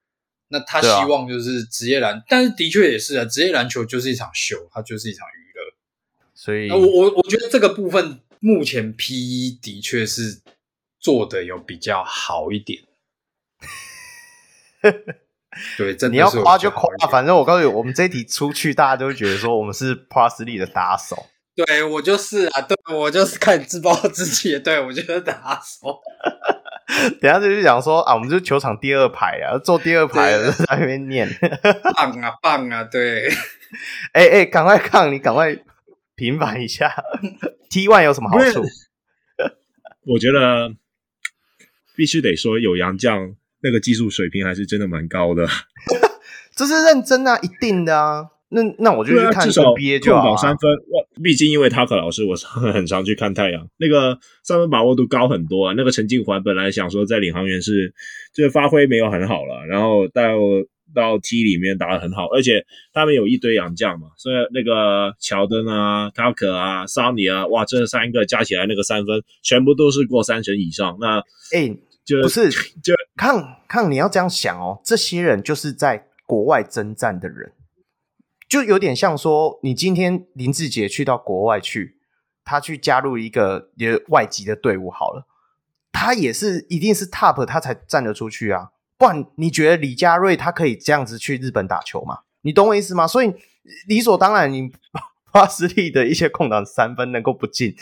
[0.51, 5.61] 那他希望就是职业篮，但是的确也是啊，职业篮球就是一场秀，它就是一场娱乐。
[6.35, 10.41] 所以，我我我觉得这个部分目前 PE 的确是
[10.99, 12.83] 做的有比较好一点。
[15.77, 21.27] 对，真的你要夸就夸，反正我告诉你，我们这一题出去，大家都会觉得说我们是 Plus League 的打手。
[21.57, 25.99] 对，我就是啊，对，我就是看自暴自弃，对，我就是打手。
[27.21, 31.29] 等下就讲说啊，我们就是球场第二排啊，坐第二排的在那边念，
[31.97, 33.29] 棒啊棒啊，对。
[34.15, 35.59] 哎哎，赶快看，你赶快
[36.15, 36.95] 平反一下。
[37.69, 38.63] T one 有什么好处？
[40.07, 40.71] 我觉得
[41.97, 43.35] 必须得说有杨将。
[43.63, 45.47] 那个技术水平还是真的蛮高的，
[46.57, 48.27] 这是认真啊，一定的啊。
[48.51, 50.71] 那那我就去看 NBA 就好，控保三分。
[50.71, 52.35] 哇，毕竟因为塔克老师，我
[52.73, 55.75] 很常去看太阳， 那个三分把握度高很多啊。
[55.77, 57.93] 那个陈静环本来想说在领航员是
[58.33, 60.23] 就是发挥没有很好了，然后到
[60.95, 70.97] 到 T 里面打得很好，而且他们有一堆洋将嘛，所以那个乔登啊、塔克啊、桑尼啊，哇，这三个加起来那个三分全部都是过三成以上。
[70.99, 71.19] 那
[71.55, 71.67] 哎。
[71.67, 71.77] 欸
[72.09, 72.51] 就不是，
[72.81, 77.53] 就看看你要这样想哦，这些人就是在国外征战的人，
[78.49, 81.99] 就有点像说，你今天林志杰去到国外去，
[82.43, 85.27] 他去加入一个也外籍的队伍好了，
[85.93, 92.21] 他也是一定是 top，他才站得出去啊，不然你觉得李佳瑞他可以这样子去日本打球吗？
[92.41, 93.07] 你懂我意思吗？
[93.07, 93.35] 所以
[93.87, 94.73] 理所当然，你
[95.31, 97.77] 巴斯利的一些空档三分能够不进，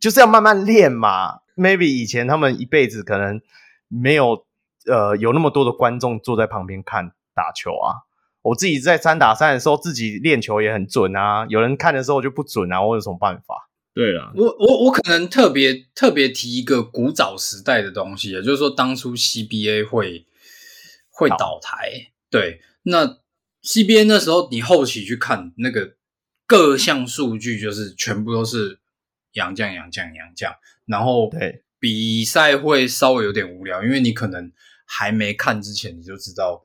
[0.00, 1.40] 就是要慢慢练嘛。
[1.56, 3.40] maybe 以前他们一辈子可能
[3.88, 4.46] 没有
[4.86, 8.06] 呃有那么多的观众坐在旁边看打球啊。
[8.42, 11.44] 我自己在三打三的时候，自己练球也很准啊。
[11.48, 13.68] 有人看的时候就不准啊，我有什么办法？
[13.92, 20.26] 对啊，我我我可能特别特别提一个古早时代的东西，也就是说当初 CBA 会
[21.10, 21.74] 会倒台。
[21.74, 23.18] 好对，那
[23.64, 25.94] CBA 那时候你后期去看那个
[26.46, 28.78] 各项数据，就是全部都是
[29.32, 30.52] 洋将洋将洋将。
[30.86, 34.50] 然后对比赛会稍微有点无聊，因为你可能
[34.84, 36.64] 还没看之前你就知道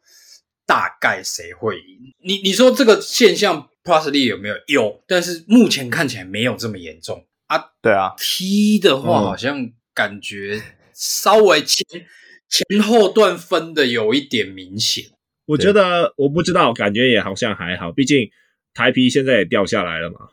[0.66, 2.14] 大概谁会赢。
[2.24, 4.56] 你你说这个现象 Plus League 有没有？
[4.68, 7.72] 有，但是目前看起来没有这么严重啊。
[7.82, 10.62] 对啊，T 的话好像感觉
[10.94, 12.06] 稍微前、嗯、
[12.50, 15.06] 前后段分的有一点明显。
[15.46, 18.32] 我觉得我不知道，感觉也好像还好，毕竟
[18.74, 20.30] 台啤现在也掉下来了嘛。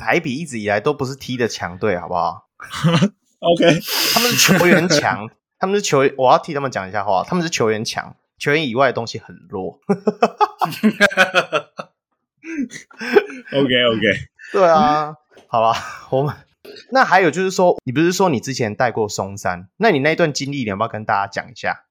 [0.00, 2.48] 台比一直以来都不是踢的强队，好不好？
[3.40, 3.80] OK，
[4.14, 5.28] 他们是球员强，
[5.60, 9.78] 他们是球员，我要替他们讲一下话，他们是球员强，球员以外的东西很弱。
[13.52, 14.02] OK OK，
[14.52, 15.14] 对啊，
[15.46, 16.34] 好吧，我们
[16.90, 19.68] 那还有就是说，你不是说你之前带过松山？
[19.78, 21.84] 那你那段经历，你要不要跟大家讲一下？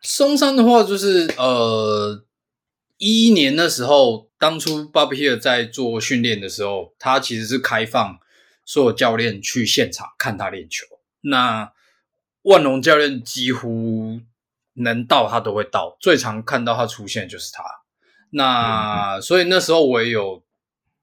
[0.00, 2.22] 松山的话，就是呃，
[2.96, 8.18] 一一年的时候，当初 Bobby Hill 在做训练的时候，他其实是开放
[8.64, 10.86] 所有教练去现场看他练球。
[11.22, 11.72] 那
[12.42, 14.20] 万隆教练几乎
[14.74, 17.64] 能到他都会到，最常看到他出现就是他。
[18.30, 20.42] 那所以那时候我也有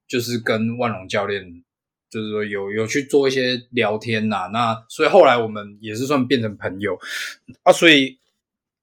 [0.07, 1.63] 就是跟万隆教练，
[2.09, 4.47] 就是说有有去做一些聊天呐、啊。
[4.47, 6.99] 那所以后来我们也是算变成朋友
[7.63, 7.71] 啊。
[7.71, 8.19] 所以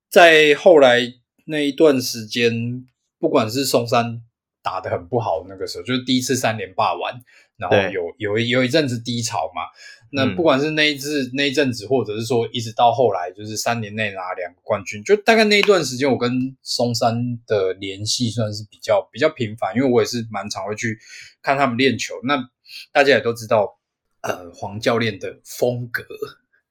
[0.09, 1.15] 在后来
[1.45, 2.87] 那一段时间，
[3.19, 4.23] 不管是松山
[4.63, 7.21] 打得很不好，那个时候就是第一次三连霸完，
[7.57, 9.63] 然后有有有一阵子低潮嘛。
[10.11, 17.15] 那不管是那一次、嗯、那一阵子，或者是说一直到后来，就是三年内拿两个冠军，就大概那一段时间，我跟松山
[17.47, 20.99] 的联系算是比较比较频繁，因为我也是蛮常会去
[21.43, 22.15] 看他们练球。
[22.25, 22.43] 那
[22.91, 23.79] 大家也都知道，
[24.23, 26.03] 呃，黄教练的风格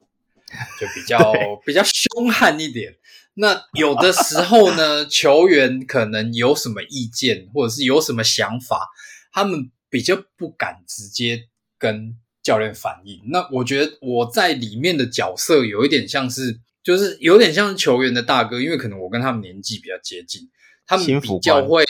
[0.79, 1.31] 就比较
[1.63, 2.95] 比较凶悍一点。
[3.37, 8.89] 那有的时候呢， 球员可能有什么意见，或者是有什么想法，
[9.31, 11.47] 他们比较不敢直接
[11.79, 12.17] 跟。
[12.43, 20.49] 教练反映，那我觉得我在里面的角色有一点像是，就是有点像是球员的大哥，因为可能我跟他们年纪比较接近，
[20.85, 21.83] 他们比较会，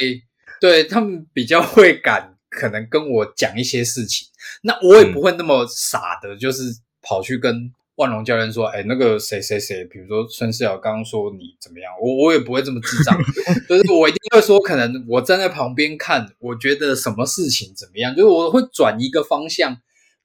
[0.59, 4.27] 对，他们比较会敢，可能跟我讲一些事情，
[4.63, 6.63] 那我也不会那么傻的，就是
[7.03, 13.15] 跑去跟万隆教练说，哎、那个谁谁谁，比如说孙思尧刚刚说你怎么样，我我也不会这么智障，
[13.69, 19.77] 就是我一定会说，可能我站在旁边看，我觉得什么事情怎么样，就是我会转一个方向。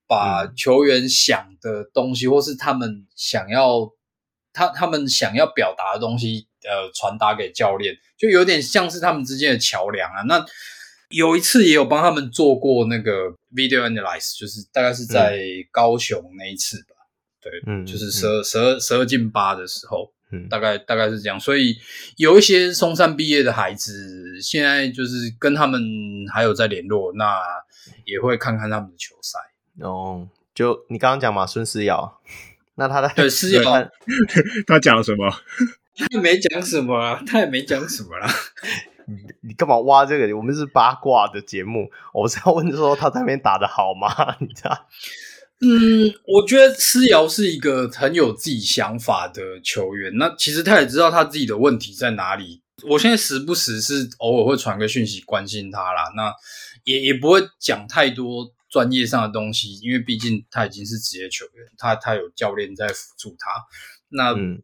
[0.04, 3.90] 把球员想的东西，或是他们想要
[4.52, 10.20] 他他们想要表达的东西，呃，传达给教练，就有点像是他们之间的桥梁啊。
[10.28, 10.44] 那
[11.08, 15.40] 有一次也有帮他们做过那个 video analyze，就是大概是在
[15.70, 16.91] 高雄那一次吧。
[17.42, 21.38] 对，嗯，就是十二十二十二进八的时候，嗯，大概大概是这样。
[21.38, 21.76] 所以
[22.16, 25.80] 有一些松山毕业的孩子，现在就是跟他们
[26.32, 27.40] 还有在联络，那
[28.04, 29.38] 也会看看他们的球赛。
[29.84, 32.20] 哦，就你刚刚讲嘛，孙思尧，
[32.76, 33.90] 那他的对思尧，
[34.66, 35.28] 他讲了什么？
[35.96, 38.26] 他也没讲什么啊，他也没讲什么啦。
[39.06, 39.16] 你
[39.48, 40.36] 你干嘛挖这个？
[40.36, 44.08] 我们是八卦的节目，我是要问说他在那边打的好吗？
[44.38, 44.86] 你知道？
[45.62, 50.12] 嗯，我觉得思瑶是一个很有自己想法的球员。
[50.16, 52.60] 那其实他也知道他自己的问题在哪里。
[52.82, 56.32] 我现在时不时是偶尔会传个讯息关心他啦，那
[56.84, 58.52] 也也不会讲太多。
[58.72, 63.50] 专业上的东西，因为毕竟他已经是职业球员，他他有教练在辅助他。
[64.08, 64.62] 那、嗯、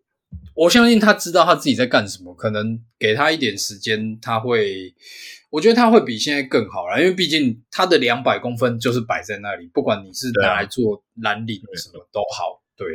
[0.54, 4.94] 我相信他知道他自己在干什么，可能给他一点时间，他会，
[5.50, 6.98] 我觉得他会比现在更好啦。
[6.98, 12.86] 因为毕竟他的两百公分就是摆在那里，不管你是拿来做蓝领什么都好，对，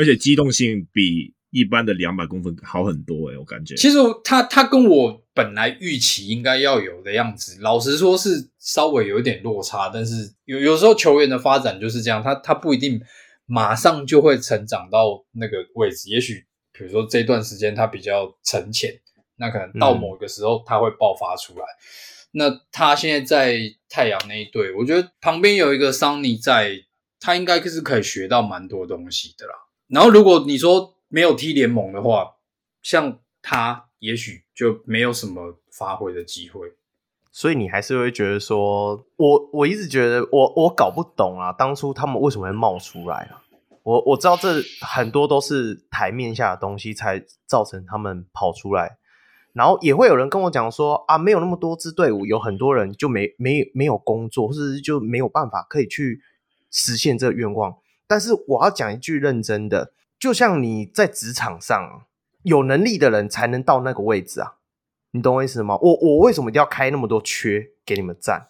[0.00, 1.34] 而且机动性比。
[1.50, 3.74] 一般的两百公分好很多诶、欸、我感觉。
[3.74, 9.88] 其实他他跟我本来预期应该要有的样子，老实说是稍微有一点落差。
[9.88, 13.00] 但是有有时候球员的发展就是这样，他他不一定
[13.46, 16.10] 马上就会成长到那个位置。
[16.10, 18.92] 也许比如说这段时间他比较沉潜，
[19.38, 21.64] 那可能到某个时候他会爆发出来。
[21.64, 21.70] 嗯、
[22.32, 23.58] 那他现在在
[23.88, 26.72] 太阳那一队，我觉得旁边有一个桑尼在，
[27.18, 29.54] 他应该是可以学到蛮多东西的啦。
[29.88, 30.94] 然后如果你说。
[31.10, 32.34] 没有踢联盟的话，
[32.82, 36.74] 像他也许就没有什么发挥的机会，
[37.32, 43.40] 所以你还是会觉得说，我我一直觉得我我搞不懂啊，当初他们为什么会冒出来啊？
[43.84, 48.98] 我我知道这很多都是台面下的东西才造成他们跑出来，
[49.58, 56.20] 然后也会有人跟我讲说啊，没有那么多支队伍，有很多人就没没没有工作，或者是就没有办法可以去
[56.70, 57.76] 实现这个愿望。
[58.06, 59.92] 但是我要讲一句认真的。
[60.16, 62.02] 就像你在职场上，
[62.42, 64.54] 有能力的人才能到那个位置啊，
[65.12, 65.76] 你懂我意思吗？
[65.80, 68.48] 我我为什么一定要开那么多缺给你们站？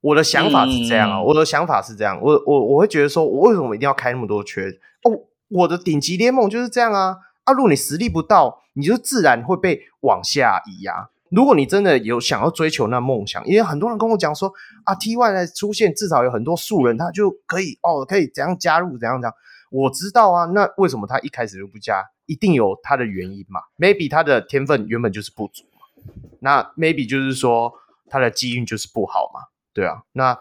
[0.00, 4.68] 我的想法是这样啊，嗯、我的想法是这样，我我我会觉得说，我为什么一定要开那么多缺？
[5.02, 11.08] 哦，我的顶级联盟就是这样啊，啊，如果你实力不到，你就自然会被往下移啊。
[11.30, 14.52] 如果你真的有想要追求那梦想，因为很多人跟我讲说
[14.84, 19.34] 啊，T1 的出现至少有很多素人，他就可以哦，可以怎样加入怎样怎样。
[19.70, 22.04] 我知道啊，那为什么他一开始就不加？
[22.26, 26.12] 一定有他的原因嘛？Maybe 他的天分原本就是不足嘛？
[26.40, 27.72] 那 Maybe 就是说
[28.08, 29.40] 他的机运就是不好嘛？
[29.72, 30.38] 对啊，那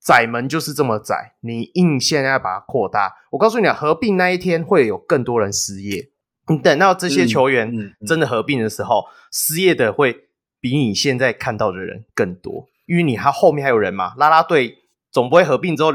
[0.00, 6.10] 窄门就是这么窄，你硬现在把它扩大，我告诉你啊，合并那一天会有更多人失业。
[6.48, 10.24] 你等到这些球员真的合并的时候，嗯嗯嗯、失业的会
[10.60, 14.14] 比你现在看到的人更多，因为你他后面还有人嘛。
[14.16, 14.78] 拉拉队
[15.10, 15.92] 总不会合并之后，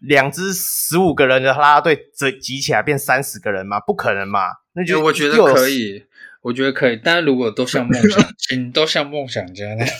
[0.00, 3.80] 两支十五个人的拉拉队这集起来变三十个人嘛？
[3.80, 4.40] 不可能嘛？
[4.74, 6.04] 那就我觉得可以，
[6.42, 7.00] 我觉得可以。
[7.02, 9.94] 但是如果都像梦想，请都像梦想家那样，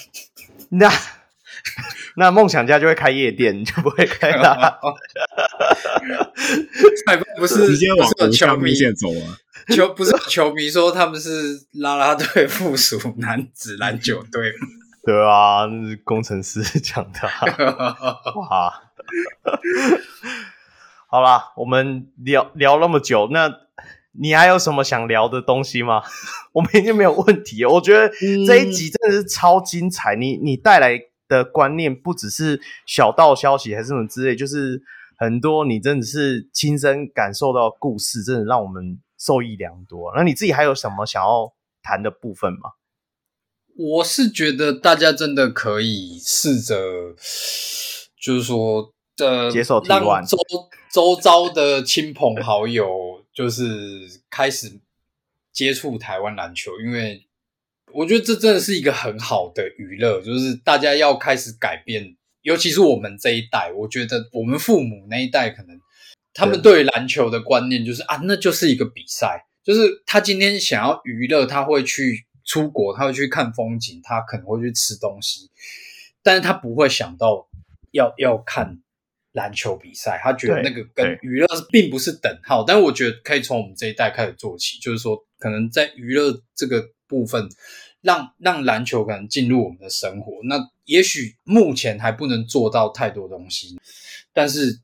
[0.70, 0.90] 那。
[2.16, 4.78] 那梦想家就会开夜店，你就不会开啦。
[7.36, 9.36] 不是直接往球迷线走啊？
[9.70, 14.68] 球不是球迷说他们是啦啦队附属男子篮球队吗？
[15.04, 17.46] 对啊，那是工程师讲的、啊。
[18.36, 18.82] 哇，
[21.06, 23.50] 好啦，我们聊聊那么久，那
[24.12, 26.02] 你还有什么想聊的东西吗？
[26.52, 27.64] 我们已经没有问题。
[27.64, 28.08] 我觉得
[28.46, 31.00] 这一集真的是超精彩，你你带来。
[31.30, 34.82] 的观念不只是小道消息，还是什么之类，就是
[35.16, 40.12] 很多你真的是亲身感受到故事，真的让我们受益良多。
[40.16, 41.52] 那你自己还有什么想要
[41.82, 42.70] 谈的部分吗？
[43.76, 46.74] 我是觉得大家真的可以试着，
[48.18, 50.38] 就是说的，接受让周
[50.90, 54.80] 周遭的亲朋好友， 就是开始
[55.52, 57.26] 接触台湾篮球，因为。
[57.92, 63.72] 我觉得这真的是一个很好的娱乐，就是大家要开始改变，尤其是我们这一代。
[63.72, 65.76] 我觉得我们父母那一代，可能
[66.34, 75.50] 他们对篮球的观念就是啊，那就是一个比赛，就是他今天想要娱乐，他会去出国，他会去看风景，他可能会去吃东西，
[76.22, 77.48] 但是他不会想到
[77.92, 78.80] 要要看
[79.32, 82.64] 篮球比赛，他觉得那个跟娱乐并不是等号。
[82.64, 86.90] 但是我觉得可以从我们这一代开始做起，就是说可能在娱乐这个。
[87.10, 87.48] 部分
[88.02, 93.80] 让让篮球可能进入我们的生活，那也许目前还不能做到太多东西，
[94.32, 94.78] 但是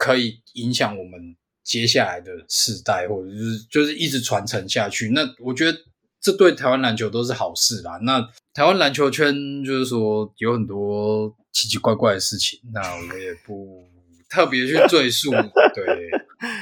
[0.00, 5.10] 可以影响我们接下来的世代，或者就是就是一直传承下去。
[5.10, 5.78] 那我觉得
[6.22, 7.98] 这对台湾篮球都是好事啦。
[8.02, 13.84] 那台湾篮球圈就是说有很多奇奇怪怪的事情，那我也不
[14.30, 15.30] 特别去赘述。
[15.76, 15.84] 对，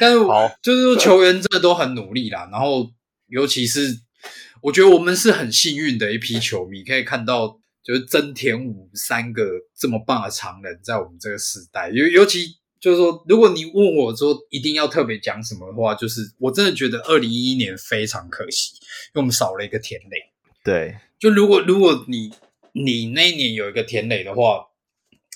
[0.00, 0.18] 但是
[0.60, 2.90] 就是说球员真的都很努力啦，然后
[3.28, 4.00] 尤其是。
[4.60, 9.44] 我觉得我们是很幸运的一批球迷，可以看到就是曾田武三个
[9.76, 11.88] 这么棒的常人在我们这个时代。
[11.90, 20.16] 尤尤其就是说，如果你问我说一定要特别讲什么的话，就是我真的觉得二零一一年非常可惜，因为我们少了一个田磊。
[20.64, 22.32] 对，就如果如果你
[22.72, 24.66] 你那一年有一个田磊的话，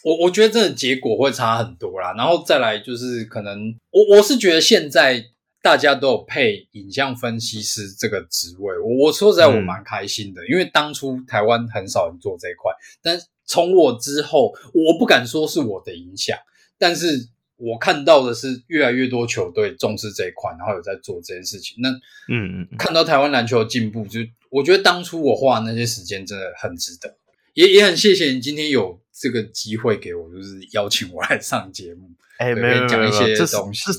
[0.04, 2.14] 我我觉得真的结果会差很多啦。
[2.16, 5.26] 然后再来就是可能我我是觉得现在。
[5.64, 13.16] 大家都有配影像分析师这个职位，我我说实在我蛮开心的，嗯、因为当初台湾很少人做这一块，但
[13.46, 16.36] 从我之后，我不敢说是我的影响，
[16.82, 17.28] 但是
[17.58, 21.76] 我看到的是越来越多球队重视这一块，然后有在做这件事情。
[21.80, 21.90] 那
[22.28, 24.18] 嗯嗯，看到台湾篮球的进步，就
[24.50, 27.14] 我觉得当初我花的那些时间真的很值得，
[27.54, 33.92] 也也很谢谢你今天有这个机会给我，就是邀请我来上节目，哎，没有讲一些东西。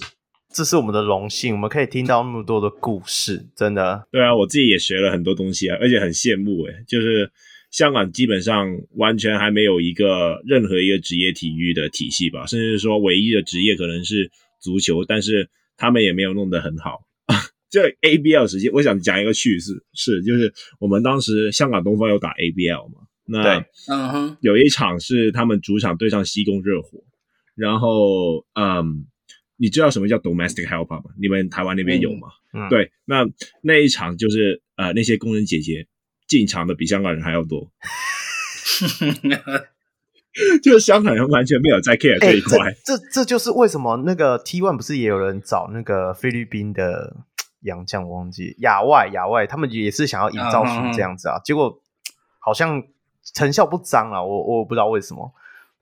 [0.51, 4.05] 这是我们的荣幸，我们可以听到那么多的故事，真的。
[4.11, 7.31] 对啊，我自己也学了很多东西啊，而且很羡慕诶，就是
[7.74, 14.32] 香港基本上完全还没有一个任何一个职业体育的体系吧，甚至说唯一的职业可能是
[14.62, 17.02] 足球，但是他们也没有弄得很好。
[17.70, 23.58] 这 ABL 时期，我想讲一个趣事，是就是我们当时香港东方有打 ABL 嘛，那
[23.90, 27.04] 嗯哼，有一场是他们主场对上西贡热火，
[27.56, 29.08] 然后嗯。
[29.56, 31.12] 你知道什么叫 domestic helper 吗？
[31.22, 32.28] 你们台湾那边有吗？
[32.54, 33.24] 嗯嗯、对，那
[33.62, 35.86] 那一场就是呃，那些工人姐姐
[36.34, 37.69] 进场的比香港人还要多，
[40.64, 42.72] 就是香港人完全没有在 care 这一块。
[42.72, 47.18] 欸、这这，就是为什么那个 T One 不是也有人找那个菲律宾的
[47.61, 51.45] 洋将，忘记亚外亚外，他们也是想要营造出这样子啊，uh.
[51.45, 51.80] 结果
[52.39, 52.81] 好像
[53.35, 55.31] 成效不彰啊，我我不知道为什么。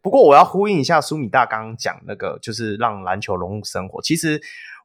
[0.02, 4.02] 不过我要呼应一下苏米大刚刚讲那个，就是让篮球融入生活。
[4.02, 4.42] 其实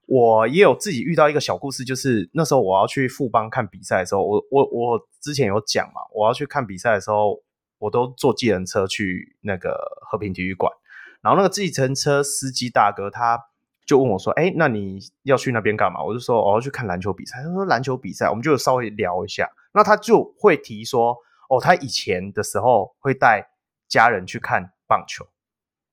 [0.07, 7.41] 我也有自己遇到一个小故事，就是那时候我要去富邦看比赛的时候，我我我之前有讲嘛，我要去看比赛的时候，
[7.78, 9.77] 我都坐计程车去那个
[10.09, 10.73] 和平体育馆，
[11.20, 13.39] 然后那个计程车司机大哥他
[13.85, 21.16] 就问我说：“哎，那你要去那边干嘛？”我就说：“我要去看篮球比赛。”他说：“篮球比赛，我们就稍微聊一下。”那他就会提说
[21.51, 23.49] ：“哦，他以前的时候会带
[23.89, 25.27] 家人去看。”棒球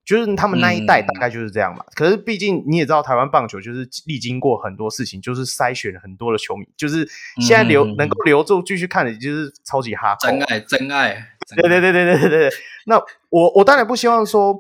[0.06, 1.84] 就是他们那一代大概就是这样嘛。
[1.88, 7.08] 嗯、可是毕竟你也知道，台湾棒球就是历经过很多事情，就是筛选了很多的球迷，就是
[7.40, 10.28] 现在留、嗯、能够留住继续看的，就是超级哈扣。
[10.28, 11.30] 真爱，真爱。
[11.56, 12.50] 对对对对对对对。
[12.86, 14.60] 那我我当然不希望说，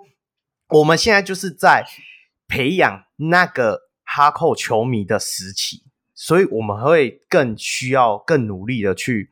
[0.70, 1.86] 我们现在就是在
[2.48, 5.84] 培养那个哈扣球迷的时期，
[6.14, 9.30] 所以我们会更需要更努力的去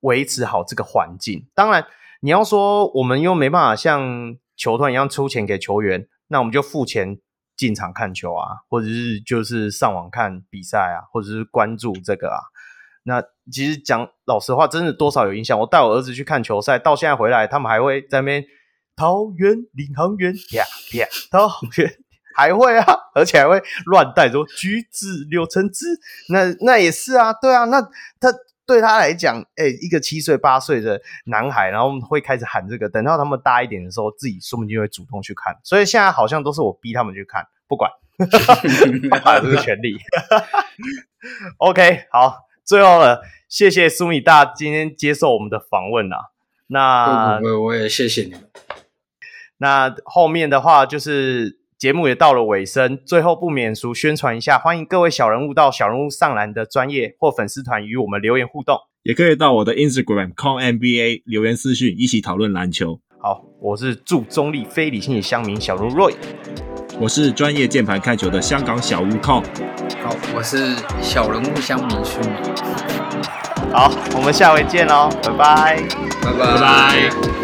[0.00, 1.46] 维持好这个环境。
[1.54, 1.86] 当然，
[2.20, 7.18] 你要说我们又没办法像球团一样出钱给球员，那我们就付钱
[7.56, 12.38] 进场看球啊，或者是就是上网看比赛啊，或者是关注这个啊。
[13.06, 13.22] 那
[13.52, 15.58] 其实讲老实话，真的多少有影响。
[15.60, 18.44] 我带我儿子去看球赛，到现在回来，他们还会在那边
[18.96, 20.64] 桃园领航员呀
[20.94, 21.94] 呀，桃园
[22.34, 25.86] 还会啊，而且还会乱带说橘子、柳橙汁。
[26.30, 27.82] 那那也是啊，对啊，那
[28.18, 28.32] 他
[28.66, 32.88] 对他来讲，哎、欸，一个七岁八岁的男孩，然后会开始喊这个。
[32.88, 35.56] 等到他们大一点的时候，自己说不定就会主动去看。
[35.62, 37.90] 所以现在好像都是我逼他们去看，不管，
[39.10, 39.96] 爸爸有这个权利。
[41.58, 42.44] OK，好。
[42.64, 46.16] 最后了，谢谢苏米大今天接受我们的访问啊。
[46.68, 48.48] 那不我也谢谢你们。
[49.58, 62.98] 那后面的话就是节目也到了尾声，最后不免俗宣传一下，欢迎各位小人物到小人物上篮的专业或粉丝团与我们留言互动，也可以到我的 Instagram CONNBA 留言私讯，一起讨论篮球。
[63.20, 66.14] 好，我是祝中立非理性的乡民小如 Roy。
[66.98, 69.42] 我是专业键盘看球的香港小吴控。
[70.02, 72.18] 好，我是小人物乡民区。
[73.70, 75.82] 好，我们下回见喽，拜拜，
[76.22, 76.38] 拜拜。
[76.38, 77.43] 拜拜。